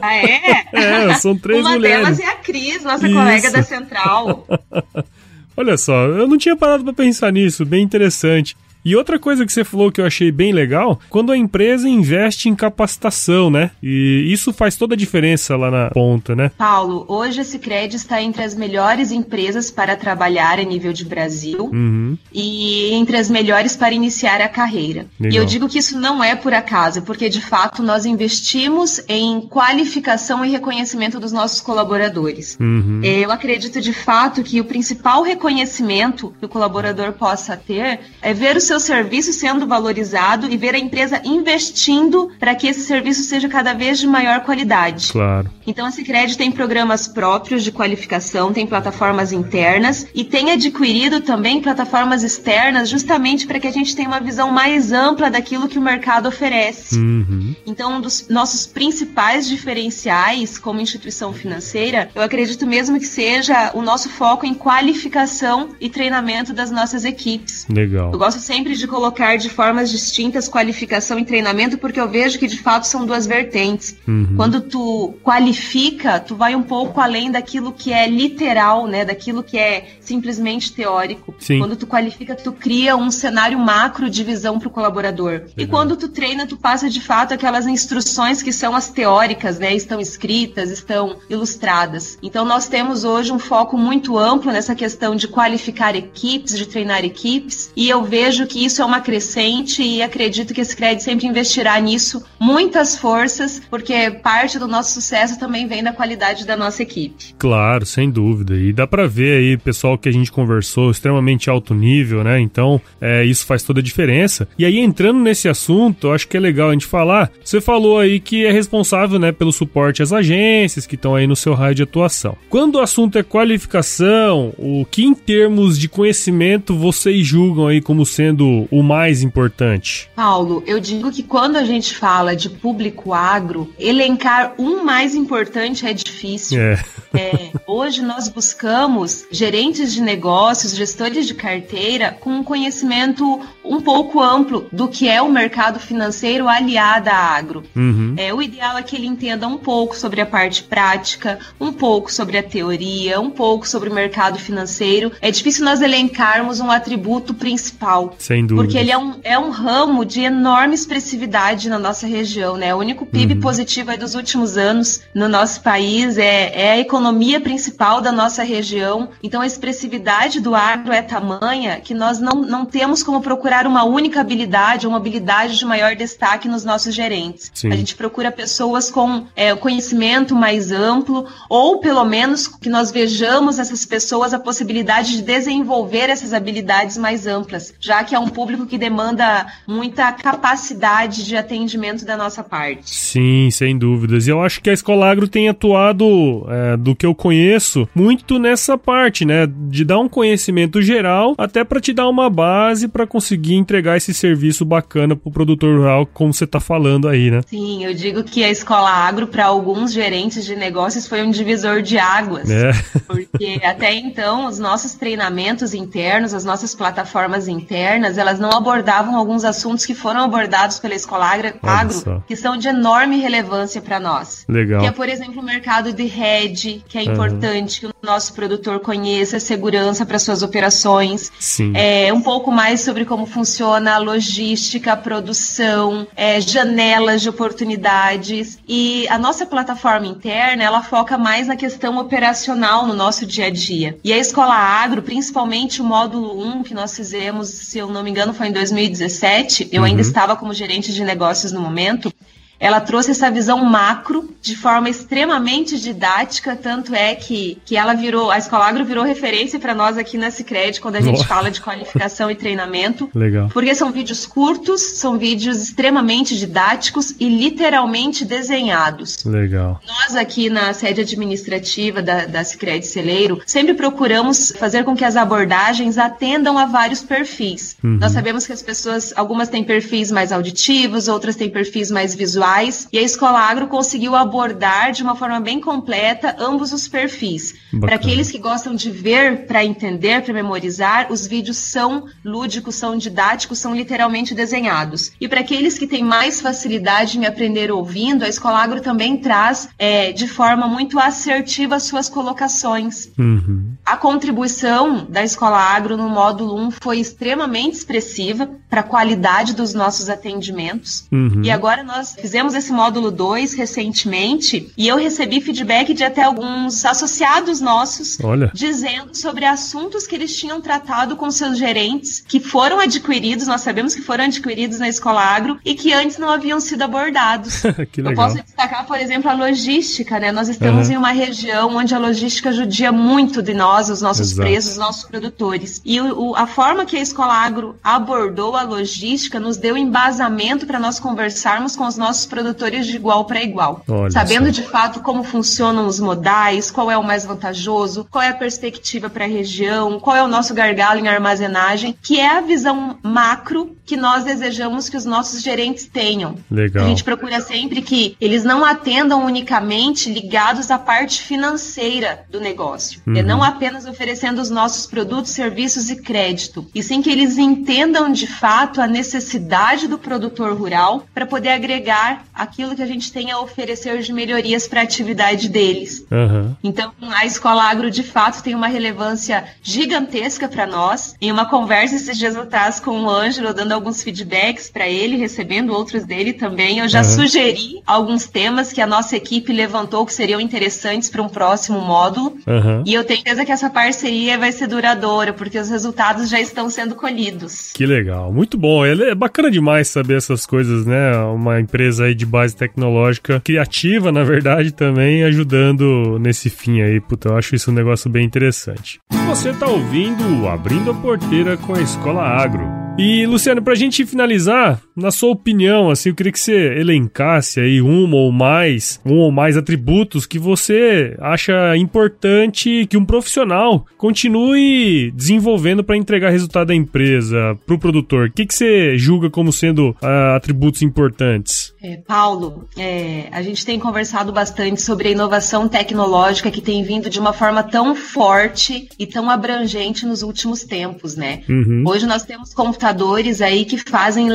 Ah, 0.00 0.14
é? 0.16 0.64
é, 0.72 1.14
são 1.14 1.36
três 1.36 1.60
Uma 1.60 1.72
mulheres. 1.72 1.98
Uma 1.98 2.14
delas 2.14 2.20
é 2.20 2.30
a 2.30 2.36
Cris, 2.36 2.82
nossa 2.82 3.06
Isso. 3.06 3.16
colega 3.16 3.50
da 3.50 3.62
Central. 3.62 4.46
Olha 5.56 5.78
só, 5.78 6.04
eu 6.06 6.28
não 6.28 6.36
tinha 6.36 6.54
parado 6.54 6.84
para 6.84 6.92
pensar 6.92 7.32
nisso, 7.32 7.64
bem 7.64 7.82
interessante. 7.82 8.54
E 8.86 8.94
outra 8.94 9.18
coisa 9.18 9.44
que 9.44 9.52
você 9.52 9.64
falou 9.64 9.90
que 9.90 10.00
eu 10.00 10.06
achei 10.06 10.30
bem 10.30 10.52
legal, 10.52 11.00
quando 11.10 11.32
a 11.32 11.36
empresa 11.36 11.88
investe 11.88 12.48
em 12.48 12.54
capacitação, 12.54 13.50
né? 13.50 13.72
E 13.82 14.32
isso 14.32 14.52
faz 14.52 14.76
toda 14.76 14.94
a 14.94 14.96
diferença 14.96 15.56
lá 15.56 15.72
na 15.72 15.90
ponta, 15.90 16.36
né? 16.36 16.52
Paulo, 16.56 17.04
hoje 17.08 17.40
a 17.40 17.44
Cicred 17.44 17.96
está 17.96 18.22
entre 18.22 18.44
as 18.44 18.54
melhores 18.54 19.10
empresas 19.10 19.72
para 19.72 19.96
trabalhar 19.96 20.60
a 20.60 20.62
nível 20.62 20.92
de 20.92 21.04
Brasil 21.04 21.64
uhum. 21.64 22.16
e 22.32 22.94
entre 22.94 23.16
as 23.16 23.28
melhores 23.28 23.74
para 23.74 23.92
iniciar 23.92 24.40
a 24.40 24.48
carreira. 24.48 25.06
Legal. 25.18 25.32
E 25.32 25.36
eu 25.36 25.44
digo 25.44 25.68
que 25.68 25.80
isso 25.80 25.98
não 25.98 26.22
é 26.22 26.36
por 26.36 26.54
acaso, 26.54 27.02
porque 27.02 27.28
de 27.28 27.40
fato 27.40 27.82
nós 27.82 28.06
investimos 28.06 29.02
em 29.08 29.40
qualificação 29.40 30.44
e 30.44 30.50
reconhecimento 30.50 31.18
dos 31.18 31.32
nossos 31.32 31.60
colaboradores. 31.60 32.56
Uhum. 32.60 33.00
Eu 33.02 33.32
acredito 33.32 33.80
de 33.80 33.92
fato 33.92 34.44
que 34.44 34.60
o 34.60 34.64
principal 34.64 35.24
reconhecimento 35.24 36.32
que 36.38 36.46
o 36.46 36.48
colaborador 36.48 37.14
possa 37.14 37.56
ter 37.56 37.98
é 38.22 38.32
ver 38.32 38.56
o 38.56 38.60
seu 38.60 38.75
seu 38.76 38.80
serviço 38.80 39.32
sendo 39.32 39.66
valorizado 39.66 40.50
e 40.50 40.56
ver 40.56 40.74
a 40.74 40.78
empresa 40.78 41.20
investindo 41.24 42.30
para 42.38 42.54
que 42.54 42.66
esse 42.66 42.80
serviço 42.80 43.22
seja 43.22 43.48
cada 43.48 43.72
vez 43.72 43.98
de 43.98 44.06
maior 44.06 44.40
qualidade. 44.40 45.12
Claro. 45.12 45.50
Então 45.66 45.86
a 45.86 45.90
Sicredi 45.90 46.36
tem 46.36 46.50
programas 46.50 47.08
próprios 47.08 47.64
de 47.64 47.72
qualificação, 47.72 48.52
tem 48.52 48.66
plataformas 48.66 49.32
internas 49.32 50.06
e 50.14 50.22
tem 50.22 50.52
adquirido 50.52 51.20
também 51.20 51.60
plataformas 51.60 52.22
externas 52.22 52.88
justamente 52.88 53.46
para 53.46 53.58
que 53.58 53.66
a 53.66 53.72
gente 53.72 53.96
tenha 53.96 54.08
uma 54.08 54.20
visão 54.20 54.50
mais 54.50 54.92
ampla 54.92 55.30
daquilo 55.30 55.68
que 55.68 55.78
o 55.78 55.82
mercado 55.82 56.28
oferece. 56.28 56.96
Uhum. 56.96 57.54
Então 57.66 57.96
um 57.96 58.00
dos 58.00 58.28
nossos 58.28 58.66
principais 58.66 59.48
diferenciais 59.48 60.58
como 60.58 60.80
instituição 60.80 61.32
financeira, 61.32 62.10
eu 62.14 62.22
acredito 62.22 62.66
mesmo 62.66 62.98
que 62.98 63.06
seja 63.06 63.72
o 63.74 63.82
nosso 63.82 64.08
foco 64.08 64.46
em 64.46 64.54
qualificação 64.54 65.70
e 65.80 65.88
treinamento 65.88 66.52
das 66.52 66.70
nossas 66.70 67.04
equipes. 67.04 67.66
Legal. 67.68 68.12
Eu 68.12 68.18
gosto 68.18 68.38
sempre 68.38 68.55
sempre 68.56 68.74
de 68.74 68.86
colocar 68.86 69.36
de 69.36 69.50
formas 69.50 69.90
distintas 69.90 70.48
qualificação 70.48 71.18
e 71.18 71.24
treinamento, 71.24 71.76
porque 71.76 72.00
eu 72.00 72.08
vejo 72.08 72.38
que 72.38 72.46
de 72.46 72.58
fato 72.58 72.84
são 72.86 73.04
duas 73.04 73.26
vertentes. 73.26 73.96
Uhum. 74.08 74.34
Quando 74.34 74.62
tu 74.62 75.14
qualifica, 75.22 76.18
tu 76.18 76.34
vai 76.34 76.54
um 76.54 76.62
pouco 76.62 76.98
além 76.98 77.30
daquilo 77.30 77.70
que 77.70 77.92
é 77.92 78.08
literal, 78.08 78.86
né? 78.86 79.04
Daquilo 79.04 79.42
que 79.42 79.58
é 79.58 79.96
simplesmente 80.00 80.72
teórico. 80.72 81.34
Sim. 81.38 81.58
Quando 81.58 81.76
tu 81.76 81.86
qualifica, 81.86 82.34
tu 82.34 82.50
cria 82.50 82.96
um 82.96 83.10
cenário 83.10 83.58
macro 83.58 84.08
de 84.08 84.24
visão 84.24 84.58
para 84.58 84.68
o 84.68 84.70
colaborador. 84.70 85.42
E 85.54 85.66
quando 85.66 85.94
tu 85.94 86.08
treina, 86.08 86.46
tu 86.46 86.56
passa 86.56 86.88
de 86.88 87.00
fato 87.00 87.34
aquelas 87.34 87.66
instruções 87.66 88.42
que 88.42 88.52
são 88.52 88.74
as 88.74 88.88
teóricas, 88.88 89.58
né? 89.58 89.74
Estão 89.74 90.00
escritas, 90.00 90.70
estão 90.70 91.18
ilustradas. 91.28 92.18
Então 92.22 92.44
nós 92.44 92.68
temos 92.68 93.04
hoje 93.04 93.30
um 93.32 93.38
foco 93.38 93.76
muito 93.76 94.16
amplo 94.16 94.50
nessa 94.50 94.74
questão 94.74 95.14
de 95.14 95.28
qualificar 95.28 95.94
equipes, 95.94 96.56
de 96.56 96.64
treinar 96.64 97.04
equipes, 97.04 97.70
e 97.76 97.86
eu 97.86 98.02
vejo 98.02 98.45
que 98.46 98.64
isso 98.64 98.82
é 98.82 98.84
uma 98.84 99.00
crescente 99.00 99.82
e 99.82 100.02
acredito 100.02 100.54
que 100.54 100.60
esse 100.60 100.76
crédito 100.76 101.02
sempre 101.02 101.26
investirá 101.26 101.78
nisso 101.80 102.24
muitas 102.40 102.96
forças, 102.96 103.60
porque 103.70 104.10
parte 104.22 104.58
do 104.58 104.68
nosso 104.68 104.94
sucesso 104.94 105.38
também 105.38 105.66
vem 105.66 105.82
da 105.82 105.92
qualidade 105.92 106.46
da 106.46 106.56
nossa 106.56 106.82
equipe. 106.82 107.34
Claro, 107.38 107.84
sem 107.84 108.10
dúvida. 108.10 108.54
E 108.56 108.72
dá 108.72 108.86
para 108.86 109.06
ver 109.06 109.38
aí, 109.38 109.56
pessoal 109.56 109.98
que 109.98 110.08
a 110.08 110.12
gente 110.12 110.30
conversou, 110.30 110.90
extremamente 110.90 111.50
alto 111.50 111.74
nível, 111.74 112.22
né? 112.22 112.40
Então, 112.40 112.80
é, 113.00 113.24
isso 113.24 113.44
faz 113.46 113.62
toda 113.62 113.80
a 113.80 113.82
diferença. 113.82 114.48
E 114.58 114.64
aí, 114.64 114.78
entrando 114.78 115.20
nesse 115.20 115.48
assunto, 115.48 116.10
acho 116.10 116.28
que 116.28 116.36
é 116.36 116.40
legal 116.40 116.70
a 116.70 116.72
gente 116.72 116.86
falar. 116.86 117.30
Você 117.44 117.60
falou 117.60 117.98
aí 117.98 118.20
que 118.20 118.44
é 118.44 118.52
responsável, 118.52 119.18
né, 119.18 119.32
pelo 119.32 119.52
suporte 119.52 120.02
às 120.02 120.12
agências 120.12 120.86
que 120.86 120.94
estão 120.94 121.14
aí 121.14 121.26
no 121.26 121.36
seu 121.36 121.54
raio 121.54 121.74
de 121.74 121.82
atuação. 121.82 122.36
Quando 122.48 122.76
o 122.76 122.80
assunto 122.80 123.18
é 123.18 123.22
qualificação, 123.22 124.52
o 124.58 124.84
que 124.84 125.04
em 125.04 125.14
termos 125.14 125.78
de 125.78 125.88
conhecimento 125.88 126.76
vocês 126.76 127.26
julgam 127.26 127.66
aí 127.66 127.80
como 127.80 128.04
sendo 128.04 128.35
o 128.44 128.82
mais 128.82 129.22
importante? 129.22 130.10
Paulo, 130.14 130.62
eu 130.66 130.80
digo 130.80 131.10
que 131.10 131.22
quando 131.22 131.56
a 131.56 131.64
gente 131.64 131.94
fala 131.94 132.34
de 132.34 132.48
público 132.50 133.12
agro, 133.12 133.72
elencar 133.78 134.54
um 134.58 134.84
mais 134.84 135.14
importante 135.14 135.86
é 135.86 135.92
difícil. 135.92 136.60
É. 136.60 136.82
É, 137.16 137.50
hoje 137.66 138.02
nós 138.02 138.28
buscamos 138.28 139.26
gerentes 139.30 139.92
de 139.92 140.00
negócios, 140.00 140.74
gestores 140.74 141.26
de 141.26 141.34
carteira 141.34 142.16
com 142.20 142.30
um 142.30 142.44
conhecimento 142.44 143.40
um 143.64 143.80
pouco 143.80 144.22
amplo 144.22 144.66
do 144.70 144.88
que 144.88 145.08
é 145.08 145.20
o 145.20 145.30
mercado 145.30 145.80
financeiro 145.80 146.48
aliado 146.48 147.08
à 147.08 147.14
agro. 147.14 147.64
Uhum. 147.74 148.14
É, 148.16 148.32
o 148.32 148.40
ideal 148.40 148.78
é 148.78 148.82
que 148.82 148.94
ele 148.94 149.06
entenda 149.06 149.48
um 149.48 149.56
pouco 149.56 149.96
sobre 149.96 150.20
a 150.20 150.26
parte 150.26 150.62
prática, 150.62 151.38
um 151.60 151.72
pouco 151.72 152.12
sobre 152.12 152.38
a 152.38 152.42
teoria, 152.42 153.20
um 153.20 153.30
pouco 153.30 153.66
sobre 153.66 153.88
o 153.88 153.94
mercado 153.94 154.38
financeiro. 154.38 155.10
É 155.20 155.30
difícil 155.30 155.64
nós 155.64 155.80
elencarmos 155.80 156.60
um 156.60 156.70
atributo 156.70 157.34
principal. 157.34 158.14
Sem 158.18 158.46
dúvida. 158.46 158.62
Porque 158.62 158.78
ele 158.78 158.90
é 158.90 158.98
um, 158.98 159.14
é 159.22 159.38
um 159.38 159.50
ramo 159.50 160.04
de 160.04 160.20
enorme 160.20 160.74
expressividade 160.74 161.68
na 161.68 161.78
nossa 161.78 162.06
região, 162.06 162.56
né? 162.56 162.74
O 162.74 162.78
único 162.78 163.04
PIB 163.04 163.34
uhum. 163.34 163.40
positivo 163.40 163.86
dos 163.96 164.14
últimos 164.14 164.56
anos 164.56 165.02
no 165.14 165.28
nosso 165.28 165.60
país 165.60 166.18
é, 166.18 166.52
é 166.54 166.72
a 166.72 166.78
economia 166.78 167.05
principal 167.40 168.00
da 168.00 168.12
nossa 168.12 168.42
região. 168.42 169.08
Então 169.22 169.40
a 169.40 169.46
expressividade 169.46 170.40
do 170.40 170.54
agro 170.54 170.92
é 170.92 171.02
tamanha 171.02 171.80
que 171.80 171.94
nós 171.94 172.18
não, 172.18 172.42
não 172.42 172.64
temos 172.64 173.02
como 173.02 173.20
procurar 173.20 173.66
uma 173.66 173.84
única 173.84 174.20
habilidade, 174.20 174.86
uma 174.86 174.96
habilidade 174.96 175.58
de 175.58 175.64
maior 175.64 175.94
destaque 175.94 176.48
nos 176.48 176.64
nossos 176.64 176.94
gerentes. 176.94 177.50
Sim. 177.54 177.72
A 177.72 177.76
gente 177.76 177.94
procura 177.94 178.30
pessoas 178.32 178.90
com 178.90 179.26
é, 179.34 179.54
conhecimento 179.54 180.34
mais 180.34 180.72
amplo, 180.72 181.26
ou 181.48 181.78
pelo 181.80 182.04
menos 182.04 182.48
que 182.48 182.68
nós 182.68 182.90
vejamos 182.90 183.58
essas 183.58 183.84
pessoas 183.84 184.34
a 184.34 184.38
possibilidade 184.38 185.12
de 185.12 185.22
desenvolver 185.22 186.10
essas 186.10 186.32
habilidades 186.32 186.96
mais 186.96 187.26
amplas, 187.26 187.72
já 187.78 188.02
que 188.02 188.14
é 188.14 188.18
um 188.18 188.28
público 188.28 188.66
que 188.66 188.78
demanda 188.78 189.46
muita 189.66 190.12
capacidade 190.12 191.24
de 191.24 191.36
atendimento 191.36 192.04
da 192.04 192.16
nossa 192.16 192.42
parte. 192.42 192.90
Sim, 192.90 193.48
sem 193.50 193.76
dúvidas. 193.76 194.26
E 194.26 194.30
eu 194.30 194.42
acho 194.42 194.60
que 194.60 194.70
a 194.70 194.72
Escola 194.72 195.10
Agro 195.10 195.28
tem 195.28 195.48
atuado, 195.48 196.46
é, 196.48 196.76
do 196.76 196.95
que 196.96 197.06
eu 197.06 197.14
conheço, 197.14 197.88
muito 197.94 198.38
nessa 198.38 198.76
parte, 198.76 199.24
né? 199.24 199.46
De 199.46 199.84
dar 199.84 199.98
um 199.98 200.08
conhecimento 200.08 200.82
geral, 200.82 201.34
até 201.38 201.62
para 201.62 201.80
te 201.80 201.92
dar 201.92 202.08
uma 202.08 202.28
base 202.28 202.88
para 202.88 203.06
conseguir 203.06 203.54
entregar 203.54 203.96
esse 203.96 204.12
serviço 204.12 204.64
bacana 204.64 205.14
pro 205.14 205.30
produtor 205.30 205.78
rural, 205.78 206.06
como 206.06 206.32
você 206.32 206.46
tá 206.46 206.58
falando 206.58 207.08
aí, 207.08 207.30
né? 207.30 207.40
Sim, 207.46 207.84
eu 207.84 207.94
digo 207.94 208.24
que 208.24 208.42
a 208.42 208.50
Escola 208.50 208.90
Agro, 208.90 209.26
para 209.26 209.46
alguns 209.46 209.92
gerentes 209.92 210.44
de 210.44 210.56
negócios, 210.56 211.06
foi 211.06 211.22
um 211.22 211.30
divisor 211.30 211.82
de 211.82 211.98
águas. 211.98 212.50
É. 212.50 212.72
Porque 213.06 213.60
até 213.64 213.94
então, 213.94 214.46
os 214.46 214.58
nossos 214.58 214.94
treinamentos 214.94 215.74
internos, 215.74 216.32
as 216.32 216.44
nossas 216.44 216.74
plataformas 216.74 217.48
internas, 217.48 218.18
elas 218.18 218.38
não 218.38 218.50
abordavam 218.50 219.16
alguns 219.16 219.44
assuntos 219.44 219.84
que 219.84 219.94
foram 219.94 220.20
abordados 220.22 220.78
pela 220.78 220.94
Escola 220.94 221.26
Agro, 221.26 221.52
agro 221.62 222.22
que 222.26 222.36
são 222.36 222.56
de 222.56 222.68
enorme 222.68 223.18
relevância 223.18 223.80
para 223.80 224.00
nós. 224.00 224.44
Legal. 224.48 224.80
Que 224.80 224.86
é, 224.86 224.90
por 224.90 225.08
exemplo, 225.08 225.40
o 225.40 225.44
mercado 225.44 225.92
de 225.92 226.04
rede, 226.04 226.84
que 226.88 226.98
é 226.98 227.02
uhum. 227.02 227.12
importante 227.12 227.80
que 227.80 227.86
o 227.86 227.94
nosso 228.02 228.32
produtor 228.32 228.80
conheça 228.80 229.36
a 229.36 229.40
segurança 229.40 230.06
para 230.06 230.18
suas 230.18 230.42
operações. 230.42 231.32
Sim. 231.38 231.72
É, 231.74 232.12
um 232.12 232.20
pouco 232.20 232.50
mais 232.50 232.80
sobre 232.80 233.04
como 233.04 233.26
funciona 233.26 233.94
a 233.94 233.98
logística, 233.98 234.92
a 234.92 234.96
produção, 234.96 236.06
é, 236.16 236.40
janelas 236.40 237.22
de 237.22 237.28
oportunidades. 237.28 238.58
E 238.68 239.06
a 239.08 239.18
nossa 239.18 239.44
plataforma 239.46 240.06
interna, 240.06 240.62
ela 240.62 240.82
foca 240.82 241.18
mais 241.18 241.46
na 241.46 241.56
questão 241.56 241.98
operacional 241.98 242.86
no 242.86 242.94
nosso 242.94 243.26
dia 243.26 243.46
a 243.46 243.50
dia. 243.50 243.98
E 244.02 244.12
a 244.12 244.18
Escola 244.18 244.54
Agro, 244.54 245.02
principalmente 245.02 245.80
o 245.80 245.84
módulo 245.84 246.40
1 246.40 246.62
que 246.62 246.74
nós 246.74 246.94
fizemos, 246.94 247.48
se 247.48 247.78
eu 247.78 247.88
não 247.88 248.02
me 248.02 248.10
engano, 248.10 248.32
foi 248.32 248.48
em 248.48 248.52
2017, 248.52 249.68
eu 249.72 249.80
uhum. 249.80 249.86
ainda 249.86 250.00
estava 250.00 250.36
como 250.36 250.54
gerente 250.54 250.92
de 250.92 251.04
negócios 251.04 251.52
no 251.52 251.60
momento, 251.60 252.12
ela 252.58 252.80
trouxe 252.80 253.10
essa 253.10 253.30
visão 253.30 253.64
macro 253.64 254.34
de 254.40 254.56
forma 254.56 254.88
extremamente 254.88 255.78
didática, 255.78 256.56
tanto 256.56 256.94
é 256.94 257.14
que, 257.14 257.58
que 257.64 257.76
ela 257.76 257.94
virou, 257.94 258.30
a 258.30 258.38
Escola 258.38 258.66
Agro 258.66 258.84
virou 258.84 259.04
referência 259.04 259.58
para 259.58 259.74
nós 259.74 259.98
aqui 259.98 260.16
na 260.16 260.30
Cicred 260.30 260.80
quando 260.80 260.96
a 260.96 261.00
gente 261.00 261.18
Nossa. 261.18 261.28
fala 261.28 261.50
de 261.50 261.60
qualificação 261.60 262.30
e 262.30 262.34
treinamento. 262.34 263.10
Legal. 263.14 263.48
Porque 263.52 263.74
são 263.74 263.90
vídeos 263.90 264.24
curtos, 264.26 264.80
são 264.80 265.18
vídeos 265.18 265.62
extremamente 265.62 266.36
didáticos 266.36 267.14
e 267.18 267.28
literalmente 267.28 268.24
desenhados. 268.24 269.24
Legal. 269.24 269.80
Nós 269.86 270.16
aqui 270.16 270.48
na 270.48 270.72
sede 270.72 271.00
administrativa 271.00 272.00
da, 272.00 272.26
da 272.26 272.44
Cicred 272.44 272.86
Celeiro 272.86 273.42
sempre 273.46 273.74
procuramos 273.74 274.52
fazer 274.58 274.84
com 274.84 274.96
que 274.96 275.04
as 275.04 275.16
abordagens 275.16 275.98
atendam 275.98 276.56
a 276.56 276.66
vários 276.66 277.02
perfis. 277.02 277.76
Uhum. 277.82 277.98
Nós 278.00 278.12
sabemos 278.12 278.46
que 278.46 278.52
as 278.52 278.62
pessoas, 278.62 279.12
algumas 279.16 279.48
têm 279.48 279.64
perfis 279.64 280.10
mais 280.10 280.32
auditivos, 280.32 281.08
outras 281.08 281.36
têm 281.36 281.50
perfis 281.50 281.90
mais 281.90 282.14
visuais 282.14 282.45
e 282.92 282.98
a 282.98 283.02
Escola 283.02 283.40
Agro 283.40 283.66
conseguiu 283.66 284.14
abordar 284.14 284.92
de 284.92 285.02
uma 285.02 285.16
forma 285.16 285.40
bem 285.40 285.60
completa 285.60 286.36
ambos 286.38 286.72
os 286.72 286.86
perfis. 286.86 287.54
Para 287.80 287.96
aqueles 287.96 288.30
que 288.30 288.38
gostam 288.38 288.74
de 288.74 288.90
ver, 288.90 289.46
para 289.46 289.64
entender, 289.64 290.22
para 290.22 290.32
memorizar, 290.32 291.08
os 291.10 291.26
vídeos 291.26 291.56
são 291.56 292.04
lúdicos, 292.24 292.76
são 292.76 292.96
didáticos, 292.96 293.58
são 293.58 293.74
literalmente 293.74 294.34
desenhados. 294.34 295.12
E 295.20 295.28
para 295.28 295.40
aqueles 295.40 295.76
que 295.78 295.86
têm 295.86 296.04
mais 296.04 296.40
facilidade 296.40 297.18
em 297.18 297.26
aprender 297.26 297.70
ouvindo, 297.70 298.24
a 298.24 298.28
Escola 298.28 298.62
Agro 298.62 298.80
também 298.80 299.16
traz 299.16 299.68
é, 299.78 300.12
de 300.12 300.28
forma 300.28 300.68
muito 300.68 300.98
assertiva 300.98 301.76
as 301.76 301.82
suas 301.82 302.08
colocações. 302.08 303.10
Uhum. 303.18 303.74
A 303.84 303.96
contribuição 303.96 305.04
da 305.08 305.22
Escola 305.22 305.58
Agro 305.58 305.96
no 305.96 306.08
módulo 306.08 306.56
1 306.66 306.70
foi 306.70 306.98
extremamente 306.98 307.74
expressiva 307.74 308.48
para 308.68 308.80
a 308.80 308.84
qualidade 308.84 309.54
dos 309.54 309.74
nossos 309.74 310.08
atendimentos. 310.08 311.06
Uhum. 311.10 311.42
E 311.42 311.50
agora 311.50 311.82
nós 311.82 312.14
fizemos 312.14 312.35
fizemos 312.36 312.54
esse 312.54 312.70
módulo 312.70 313.10
2 313.10 313.54
recentemente 313.54 314.70
e 314.76 314.86
eu 314.86 314.98
recebi 314.98 315.40
feedback 315.40 315.94
de 315.94 316.04
até 316.04 316.22
alguns 316.22 316.84
associados 316.84 317.62
nossos 317.62 318.18
Olha. 318.22 318.50
dizendo 318.52 319.14
sobre 319.14 319.46
assuntos 319.46 320.06
que 320.06 320.14
eles 320.14 320.36
tinham 320.36 320.60
tratado 320.60 321.16
com 321.16 321.30
seus 321.30 321.56
gerentes, 321.56 322.22
que 322.28 322.38
foram 322.38 322.78
adquiridos, 322.78 323.46
nós 323.46 323.62
sabemos 323.62 323.94
que 323.94 324.02
foram 324.02 324.24
adquiridos 324.24 324.78
na 324.78 324.86
Escola 324.86 325.22
Agro 325.22 325.58
e 325.64 325.74
que 325.74 325.94
antes 325.94 326.18
não 326.18 326.28
haviam 326.28 326.60
sido 326.60 326.82
abordados. 326.82 327.62
Eu 327.96 328.14
posso 328.14 328.34
destacar, 328.34 328.86
por 328.86 328.98
exemplo, 328.98 329.30
a 329.30 329.32
logística, 329.34 330.20
né? 330.20 330.30
Nós 330.30 330.50
estamos 330.50 330.88
uhum. 330.88 330.92
em 330.92 330.96
uma 330.98 331.12
região 331.12 331.74
onde 331.74 331.94
a 331.94 331.98
logística 331.98 332.52
judia 332.52 332.92
muito 332.92 333.42
de 333.42 333.54
nós, 333.54 333.88
os 333.88 334.02
nossos 334.02 334.32
Exato. 334.32 334.46
preços, 334.46 334.72
os 334.72 334.76
nossos 334.76 335.04
produtores. 335.08 335.80
E 335.86 335.98
o, 335.98 336.34
a 336.36 336.46
forma 336.46 336.84
que 336.84 336.98
a 336.98 337.00
Escola 337.00 337.32
Agro 337.32 337.78
abordou 337.82 338.54
a 338.54 338.62
logística 338.62 339.40
nos 339.40 339.56
deu 339.56 339.74
embasamento 339.74 340.66
para 340.66 340.78
nós 340.78 341.00
conversarmos 341.00 341.74
com 341.74 341.86
os 341.86 341.96
nossos 341.96 342.25
produtores 342.26 342.86
de 342.86 342.96
igual 342.96 343.24
para 343.24 343.42
igual, 343.42 343.82
Olha 343.88 344.10
sabendo 344.10 344.46
só. 344.46 344.52
de 344.52 344.62
fato 344.62 345.00
como 345.00 345.22
funcionam 345.22 345.86
os 345.86 346.00
modais, 346.00 346.70
qual 346.70 346.90
é 346.90 346.96
o 346.96 347.04
mais 347.04 347.24
vantajoso, 347.24 348.06
qual 348.10 348.22
é 348.22 348.28
a 348.28 348.34
perspectiva 348.34 349.08
para 349.08 349.24
a 349.24 349.28
região, 349.28 350.00
qual 350.00 350.16
é 350.16 350.22
o 350.22 350.28
nosso 350.28 350.54
gargalo 350.54 351.00
em 351.00 351.08
armazenagem, 351.08 351.96
que 352.02 352.18
é 352.18 352.28
a 352.28 352.40
visão 352.40 352.98
macro 353.02 353.75
que 353.86 353.96
nós 353.96 354.24
desejamos 354.24 354.88
que 354.88 354.96
os 354.96 355.04
nossos 355.04 355.42
gerentes 355.42 355.86
tenham. 355.86 356.36
Legal. 356.50 356.84
A 356.84 356.88
gente 356.88 357.04
procura 357.04 357.40
sempre 357.40 357.80
que 357.80 358.16
eles 358.20 358.44
não 358.44 358.64
atendam 358.64 359.24
unicamente 359.24 360.12
ligados 360.12 360.70
à 360.70 360.78
parte 360.78 361.22
financeira 361.22 362.24
do 362.30 362.40
negócio, 362.40 363.00
uhum. 363.06 363.14
e 363.14 363.22
não 363.22 363.42
apenas 363.42 363.86
oferecendo 363.86 364.40
os 364.42 364.50
nossos 364.50 364.86
produtos, 364.86 365.30
serviços 365.30 365.88
e 365.88 366.02
crédito, 366.02 366.66
e 366.74 366.82
sim 366.82 367.00
que 367.00 367.10
eles 367.10 367.38
entendam 367.38 368.10
de 368.10 368.26
fato 368.26 368.80
a 368.80 368.86
necessidade 368.86 369.86
do 369.86 369.98
produtor 369.98 370.52
rural 370.52 371.06
para 371.14 371.24
poder 371.24 371.50
agregar 371.50 372.24
aquilo 372.34 372.74
que 372.74 372.82
a 372.82 372.86
gente 372.86 373.12
tem 373.12 373.30
a 373.30 373.38
oferecer 373.38 374.00
de 374.02 374.12
melhorias 374.12 374.66
para 374.66 374.80
a 374.80 374.84
atividade 374.84 375.48
deles. 375.48 376.04
Uhum. 376.10 376.54
Então, 376.62 376.92
a 377.14 377.24
Escola 377.24 377.62
Agro, 377.62 377.90
de 377.90 378.02
fato, 378.02 378.42
tem 378.42 378.54
uma 378.54 378.66
relevância 378.66 379.44
gigantesca 379.62 380.48
para 380.48 380.66
nós. 380.66 381.14
Em 381.20 381.30
uma 381.30 381.48
conversa 381.48 381.96
esses 381.96 382.18
dias 382.18 382.36
atrás 382.36 382.80
com 382.80 383.02
o 383.02 383.10
Ângelo, 383.10 383.54
dando 383.54 383.72
alguns 383.76 384.02
feedbacks 384.02 384.68
para 384.68 384.88
ele, 384.88 385.16
recebendo 385.16 385.72
outros 385.72 386.04
dele 386.04 386.32
também. 386.32 386.78
Eu 386.78 386.88
já 386.88 386.98
uhum. 386.98 387.04
sugeri 387.04 387.82
alguns 387.86 388.26
temas 388.26 388.72
que 388.72 388.80
a 388.80 388.86
nossa 388.86 389.16
equipe 389.16 389.52
levantou 389.52 390.04
que 390.04 390.12
seriam 390.12 390.40
interessantes 390.40 391.08
para 391.08 391.22
um 391.22 391.28
próximo 391.28 391.80
módulo. 391.80 392.36
Uhum. 392.46 392.82
E 392.84 392.94
eu 392.94 393.04
tenho 393.04 393.20
certeza 393.20 393.44
que 393.44 393.52
essa 393.52 393.70
parceria 393.70 394.38
vai 394.38 394.52
ser 394.52 394.66
duradoura, 394.66 395.32
porque 395.32 395.58
os 395.58 395.68
resultados 395.68 396.28
já 396.28 396.40
estão 396.40 396.70
sendo 396.70 396.94
colhidos. 396.94 397.72
Que 397.72 397.86
legal, 397.86 398.32
muito 398.32 398.56
bom. 398.56 398.84
É 398.84 399.14
bacana 399.14 399.50
demais 399.50 399.88
saber 399.88 400.16
essas 400.16 400.46
coisas, 400.46 400.86
né? 400.86 401.16
Uma 401.18 401.60
empresa 401.60 402.04
aí 402.04 402.14
de 402.14 402.24
base 402.24 402.56
tecnológica 402.56 403.40
criativa, 403.40 404.10
na 404.10 404.24
verdade, 404.24 404.72
também 404.72 405.24
ajudando 405.24 406.18
nesse 406.18 406.48
fim 406.48 406.80
aí. 406.80 407.00
Puta, 407.00 407.28
eu 407.28 407.36
acho 407.36 407.54
isso 407.54 407.70
um 407.70 407.74
negócio 407.74 408.10
bem 408.10 408.24
interessante. 408.24 409.00
Você 409.26 409.50
está 409.50 409.66
ouvindo 409.66 410.48
Abrindo 410.48 410.90
a 410.90 410.94
Porteira 410.94 411.56
com 411.56 411.74
a 411.74 411.80
Escola 411.80 412.22
Agro. 412.22 412.75
E, 412.98 413.26
Luciano, 413.26 413.60
pra 413.60 413.74
gente 413.74 414.06
finalizar, 414.06 414.80
na 414.96 415.10
sua 415.10 415.30
opinião, 415.30 415.90
assim, 415.90 416.08
eu 416.08 416.14
queria 416.14 416.32
que 416.32 416.40
você 416.40 416.54
elencasse 416.78 417.60
aí 417.60 417.82
um 417.82 418.10
ou 418.14 418.32
mais, 418.32 418.98
um 419.04 419.18
ou 419.18 419.30
mais 419.30 419.56
atributos 419.56 420.24
que 420.24 420.38
você 420.38 421.14
acha 421.20 421.76
importante 421.76 422.86
que 422.88 422.96
um 422.96 423.04
profissional 423.04 423.84
continue 423.98 425.10
desenvolvendo 425.12 425.84
para 425.84 425.96
entregar 425.96 426.30
resultado 426.30 426.70
à 426.70 426.74
empresa, 426.74 427.58
pro 427.66 427.78
produtor. 427.78 428.28
O 428.28 428.32
que, 428.32 428.46
que 428.46 428.54
você 428.54 428.96
julga 428.96 429.28
como 429.28 429.52
sendo 429.52 429.90
uh, 430.02 430.34
atributos 430.34 430.80
importantes? 430.80 431.74
É, 431.82 431.98
Paulo, 431.98 432.66
é, 432.76 433.28
a 433.30 433.42
gente 433.42 433.64
tem 433.64 433.78
conversado 433.78 434.32
bastante 434.32 434.80
sobre 434.80 435.08
a 435.08 435.10
inovação 435.12 435.68
tecnológica 435.68 436.50
que 436.50 436.60
tem 436.60 436.82
vindo 436.82 437.10
de 437.10 437.20
uma 437.20 437.32
forma 437.32 437.62
tão 437.62 437.94
forte 437.94 438.88
e 438.98 439.06
tão 439.06 439.28
abrangente 439.28 440.06
nos 440.06 440.22
últimos 440.22 440.64
tempos, 440.64 441.16
né? 441.16 441.42
Uhum. 441.48 441.84
Hoje 441.86 442.06
nós 442.06 442.24
temos 442.24 442.54
computadores 442.54 443.40
aí 443.40 443.64
que 443.64 443.76
fazem 443.76 444.30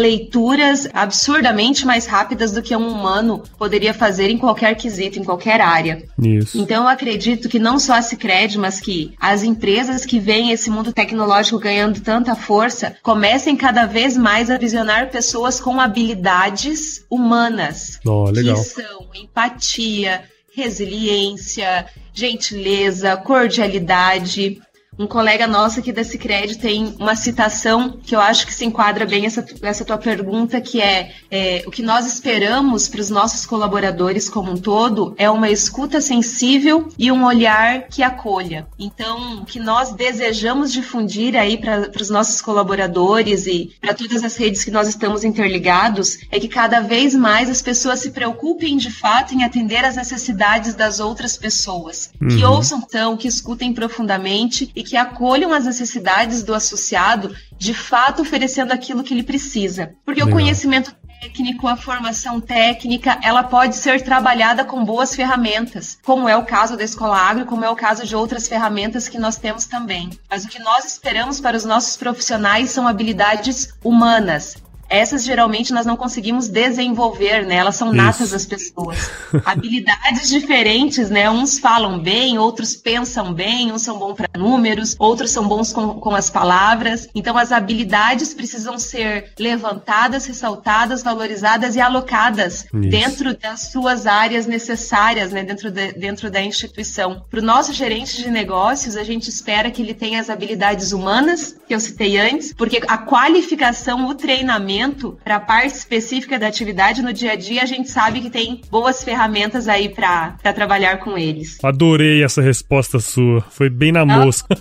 leituras 0.51 0.87
absurdamente 0.93 1.85
mais 1.85 2.05
rápidas 2.05 2.51
do 2.51 2.61
que 2.61 2.75
um 2.75 2.87
humano 2.87 3.43
poderia 3.57 3.93
fazer 3.93 4.29
em 4.29 4.37
qualquer 4.37 4.75
quesito, 4.75 5.19
em 5.19 5.23
qualquer 5.23 5.61
área. 5.61 6.03
Isso. 6.21 6.57
Então 6.57 6.83
eu 6.83 6.89
acredito 6.89 7.49
que 7.49 7.59
não 7.59 7.79
só 7.79 7.93
a 7.93 8.01
Cicred, 8.01 8.57
mas 8.57 8.79
que 8.79 9.13
as 9.19 9.43
empresas 9.43 10.05
que 10.05 10.19
veem 10.19 10.51
esse 10.51 10.69
mundo 10.69 10.93
tecnológico 10.93 11.59
ganhando 11.59 12.01
tanta 12.01 12.35
força, 12.35 12.95
comecem 13.01 13.55
cada 13.55 13.85
vez 13.85 14.17
mais 14.17 14.49
a 14.49 14.57
visionar 14.57 15.09
pessoas 15.09 15.59
com 15.59 15.79
habilidades 15.79 17.05
humanas. 17.09 17.99
Oh, 18.05 18.29
legal. 18.29 18.55
Que 18.55 18.63
são 18.63 19.07
empatia, 19.15 20.23
resiliência, 20.53 21.85
gentileza, 22.13 23.15
cordialidade, 23.17 24.61
um 25.01 25.07
colega 25.07 25.47
nosso 25.47 25.79
aqui 25.79 25.91
da 25.91 26.03
Cicred 26.03 26.59
tem 26.59 26.95
uma 26.99 27.15
citação 27.15 27.97
que 28.03 28.15
eu 28.15 28.21
acho 28.21 28.45
que 28.45 28.53
se 28.53 28.63
enquadra 28.63 29.03
bem 29.03 29.25
essa, 29.25 29.43
essa 29.63 29.83
tua 29.83 29.97
pergunta, 29.97 30.61
que 30.61 30.79
é, 30.79 31.11
é 31.31 31.63
o 31.65 31.71
que 31.71 31.81
nós 31.81 32.05
esperamos 32.05 32.87
para 32.87 33.01
os 33.01 33.09
nossos 33.09 33.43
colaboradores 33.45 34.29
como 34.29 34.51
um 34.51 34.57
todo 34.57 35.15
é 35.17 35.29
uma 35.29 35.49
escuta 35.49 35.99
sensível 35.99 36.87
e 36.99 37.11
um 37.11 37.25
olhar 37.25 37.87
que 37.87 38.03
acolha. 38.03 38.67
Então, 38.77 39.41
o 39.41 39.45
que 39.45 39.59
nós 39.59 39.91
desejamos 39.91 40.71
difundir 40.71 41.35
aí 41.35 41.57
para 41.57 41.89
os 41.99 42.09
nossos 42.11 42.39
colaboradores 42.39 43.47
e 43.47 43.71
para 43.81 43.95
todas 43.95 44.23
as 44.23 44.35
redes 44.35 44.63
que 44.63 44.69
nós 44.69 44.87
estamos 44.87 45.23
interligados 45.23 46.19
é 46.29 46.39
que 46.39 46.47
cada 46.47 46.79
vez 46.79 47.15
mais 47.15 47.49
as 47.49 47.61
pessoas 47.61 47.99
se 47.99 48.11
preocupem 48.11 48.77
de 48.77 48.91
fato 48.91 49.33
em 49.33 49.43
atender 49.43 49.83
às 49.83 49.95
necessidades 49.95 50.75
das 50.75 50.99
outras 50.99 51.35
pessoas, 51.35 52.11
uhum. 52.21 52.27
que 52.27 52.45
ouçam 52.45 52.83
então, 52.87 53.17
que 53.17 53.27
escutem 53.27 53.73
profundamente 53.73 54.69
e 54.75 54.83
que 54.83 54.90
acolham 54.97 55.53
as 55.53 55.65
necessidades 55.65 56.43
do 56.43 56.53
associado, 56.53 57.35
de 57.57 57.73
fato 57.73 58.21
oferecendo 58.21 58.71
aquilo 58.71 59.03
que 59.03 59.13
ele 59.13 59.23
precisa. 59.23 59.93
Porque 60.05 60.23
Legal. 60.23 60.29
o 60.29 60.39
conhecimento 60.39 60.95
técnico, 61.21 61.67
a 61.67 61.77
formação 61.77 62.41
técnica, 62.41 63.19
ela 63.21 63.43
pode 63.43 63.75
ser 63.75 64.01
trabalhada 64.01 64.65
com 64.65 64.83
boas 64.83 65.15
ferramentas, 65.15 65.99
como 66.03 66.27
é 66.27 66.35
o 66.35 66.45
caso 66.45 66.75
da 66.75 66.83
Escola 66.83 67.15
Agro, 67.15 67.45
como 67.45 67.63
é 67.63 67.69
o 67.69 67.75
caso 67.75 68.05
de 68.05 68.15
outras 68.15 68.47
ferramentas 68.47 69.07
que 69.07 69.19
nós 69.19 69.37
temos 69.37 69.65
também. 69.65 70.09
Mas 70.29 70.45
o 70.45 70.49
que 70.49 70.59
nós 70.59 70.85
esperamos 70.85 71.39
para 71.39 71.55
os 71.55 71.63
nossos 71.63 71.95
profissionais 71.95 72.71
são 72.71 72.87
habilidades 72.87 73.73
humanas, 73.83 74.55
essas 74.91 75.23
geralmente 75.23 75.71
nós 75.71 75.85
não 75.85 75.95
conseguimos 75.95 76.49
desenvolver, 76.49 77.45
né? 77.45 77.55
Elas 77.55 77.77
são 77.77 77.93
natas 77.93 78.23
Isso. 78.23 78.31
das 78.33 78.45
pessoas. 78.45 79.09
Habilidades 79.45 80.27
diferentes, 80.27 81.09
né? 81.09 81.29
Uns 81.29 81.57
falam 81.57 81.97
bem, 81.97 82.37
outros 82.37 82.75
pensam 82.75 83.33
bem, 83.33 83.71
uns 83.71 83.83
são 83.83 83.97
bons 83.97 84.15
para 84.15 84.29
números, 84.37 84.97
outros 84.99 85.31
são 85.31 85.47
bons 85.47 85.71
com, 85.71 85.93
com 85.93 86.13
as 86.13 86.29
palavras. 86.29 87.07
Então 87.15 87.37
as 87.37 87.53
habilidades 87.53 88.33
precisam 88.33 88.77
ser 88.77 89.31
levantadas, 89.39 90.25
ressaltadas, 90.25 91.01
valorizadas 91.01 91.77
e 91.77 91.79
alocadas 91.79 92.65
Isso. 92.65 92.89
dentro 92.89 93.37
das 93.37 93.71
suas 93.71 94.05
áreas 94.05 94.45
necessárias, 94.45 95.31
né? 95.31 95.41
Dentro, 95.41 95.71
de, 95.71 95.93
dentro 95.93 96.29
da 96.29 96.41
instituição. 96.41 97.23
Para 97.29 97.39
o 97.39 97.43
nosso 97.43 97.71
gerente 97.71 98.21
de 98.21 98.29
negócios, 98.29 98.97
a 98.97 99.05
gente 99.05 99.29
espera 99.29 99.71
que 99.71 99.81
ele 99.81 99.93
tenha 99.93 100.19
as 100.19 100.29
habilidades 100.29 100.91
humanas, 100.91 101.55
que 101.65 101.73
eu 101.73 101.79
citei 101.79 102.17
antes, 102.17 102.53
porque 102.53 102.81
a 102.85 102.97
qualificação, 102.97 104.05
o 104.07 104.15
treinamento 104.15 104.80
para 105.23 105.35
a 105.35 105.39
parte 105.39 105.75
específica 105.75 106.39
da 106.39 106.47
atividade 106.47 107.01
no 107.01 107.13
dia 107.13 107.33
a 107.33 107.35
dia, 107.35 107.61
a 107.61 107.65
gente 107.65 107.89
sabe 107.89 108.21
que 108.21 108.29
tem 108.29 108.61
boas 108.69 109.03
ferramentas 109.03 109.67
aí 109.67 109.89
para 109.89 110.31
trabalhar 110.53 110.97
com 110.97 111.17
eles. 111.17 111.57
Adorei 111.63 112.23
essa 112.23 112.41
resposta 112.41 112.99
sua. 112.99 113.41
Foi 113.51 113.69
bem 113.69 113.91
na 113.91 114.05
mosca. 114.05 114.47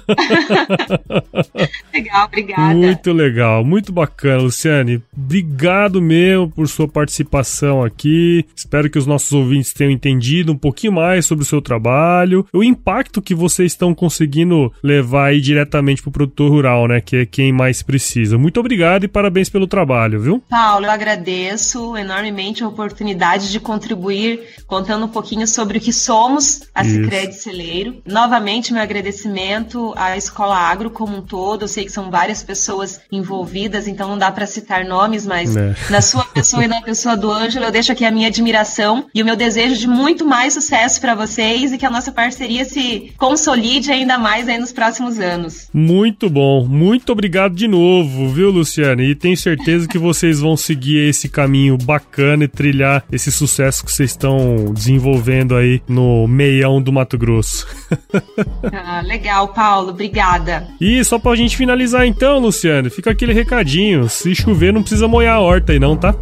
legal, 1.92 2.26
obrigada. 2.26 2.74
Muito 2.74 3.12
legal, 3.12 3.64
muito 3.64 3.92
bacana, 3.92 4.42
Luciane. 4.42 5.02
Obrigado 5.16 6.02
mesmo 6.02 6.50
por 6.50 6.68
sua 6.68 6.88
participação 6.88 7.82
aqui. 7.82 8.44
Espero 8.54 8.90
que 8.90 8.98
os 8.98 9.06
nossos 9.06 9.32
ouvintes 9.32 9.72
tenham 9.72 9.90
entendido 9.90 10.52
um 10.52 10.56
pouquinho 10.56 10.92
mais 10.92 11.24
sobre 11.24 11.44
o 11.44 11.46
seu 11.46 11.62
trabalho, 11.62 12.46
o 12.52 12.64
impacto 12.64 13.22
que 13.22 13.34
vocês 13.34 13.72
estão 13.72 13.94
conseguindo 13.94 14.72
levar 14.82 15.26
aí 15.26 15.40
diretamente 15.40 16.02
para 16.02 16.10
o 16.10 16.12
produtor 16.12 16.50
rural, 16.50 16.88
né? 16.88 17.00
Que 17.00 17.16
é 17.16 17.26
quem 17.26 17.52
mais 17.52 17.82
precisa. 17.82 18.36
Muito 18.36 18.60
obrigado 18.60 19.04
e 19.04 19.08
parabéns 19.08 19.48
pelo 19.48 19.66
trabalho 19.66 20.09
trabalho, 20.10 20.20
viu? 20.20 20.42
Paulo, 20.48 20.86
eu 20.86 20.90
agradeço 20.90 21.96
enormemente 21.96 22.64
a 22.64 22.68
oportunidade 22.68 23.50
de 23.50 23.60
contribuir 23.60 24.40
contando 24.66 25.06
um 25.06 25.08
pouquinho 25.08 25.46
sobre 25.46 25.78
o 25.78 25.80
que 25.80 25.92
somos 25.92 26.62
a 26.74 26.84
Cicred 26.84 27.34
Celeiro. 27.34 28.02
Novamente, 28.04 28.72
meu 28.72 28.82
agradecimento 28.82 29.92
à 29.96 30.16
Escola 30.16 30.56
Agro 30.56 30.90
como 30.90 31.18
um 31.18 31.22
todo. 31.22 31.62
Eu 31.62 31.68
sei 31.68 31.84
que 31.84 31.92
são 31.92 32.10
várias 32.10 32.42
pessoas 32.42 33.00
envolvidas, 33.10 33.86
então 33.86 34.08
não 34.08 34.18
dá 34.18 34.30
para 34.30 34.46
citar 34.46 34.84
nomes, 34.84 35.26
mas 35.26 35.56
é. 35.56 35.74
na 35.88 36.00
sua 36.00 36.24
pessoa 36.24 36.64
e 36.64 36.68
na 36.68 36.80
pessoa 36.82 37.16
do 37.16 37.30
Ângelo, 37.30 37.66
eu 37.66 37.70
deixo 37.70 37.92
aqui 37.92 38.04
a 38.04 38.10
minha 38.10 38.28
admiração 38.28 39.06
e 39.14 39.22
o 39.22 39.24
meu 39.24 39.36
desejo 39.36 39.76
de 39.76 39.86
muito 39.86 40.24
mais 40.24 40.54
sucesso 40.54 41.00
para 41.00 41.14
vocês 41.14 41.72
e 41.72 41.78
que 41.78 41.86
a 41.86 41.90
nossa 41.90 42.10
parceria 42.10 42.64
se 42.64 43.12
consolide 43.16 43.90
ainda 43.90 44.18
mais 44.18 44.48
aí 44.48 44.58
nos 44.58 44.72
próximos 44.72 45.18
anos. 45.18 45.68
Muito 45.72 46.28
bom. 46.28 46.66
Muito 46.66 47.12
obrigado 47.12 47.54
de 47.54 47.68
novo, 47.68 48.28
viu, 48.28 48.50
Luciane? 48.50 49.10
E 49.10 49.14
tenho 49.14 49.36
certeza 49.36 49.86
que 49.86 49.98
vocês 50.00 50.40
vão 50.40 50.56
seguir 50.56 51.08
esse 51.08 51.28
caminho 51.28 51.76
bacana 51.76 52.44
e 52.44 52.48
trilhar 52.48 53.04
esse 53.12 53.30
sucesso 53.30 53.84
que 53.84 53.92
vocês 53.92 54.10
estão 54.10 54.72
desenvolvendo 54.72 55.54
aí 55.54 55.82
no 55.88 56.26
meião 56.26 56.80
do 56.80 56.92
Mato 56.92 57.16
Grosso. 57.18 57.66
ah, 58.72 59.00
legal, 59.02 59.48
Paulo. 59.48 59.90
Obrigada. 59.90 60.66
E 60.80 61.04
só 61.04 61.18
pra 61.18 61.36
gente 61.36 61.56
finalizar 61.56 62.06
então, 62.06 62.38
Luciano, 62.38 62.90
fica 62.90 63.10
aquele 63.10 63.32
recadinho. 63.32 64.08
Se 64.08 64.34
chover, 64.34 64.72
não 64.72 64.82
precisa 64.82 65.06
molhar 65.06 65.36
a 65.36 65.40
horta 65.40 65.72
aí 65.72 65.78
não, 65.78 65.96
tá? 65.96 66.14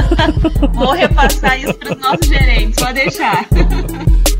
Vou 0.74 0.92
repassar 0.92 1.60
isso 1.60 1.74
pros 1.74 1.98
nossos 1.98 2.26
gerentes, 2.26 2.82
pode 2.82 2.94
deixar. 2.94 3.46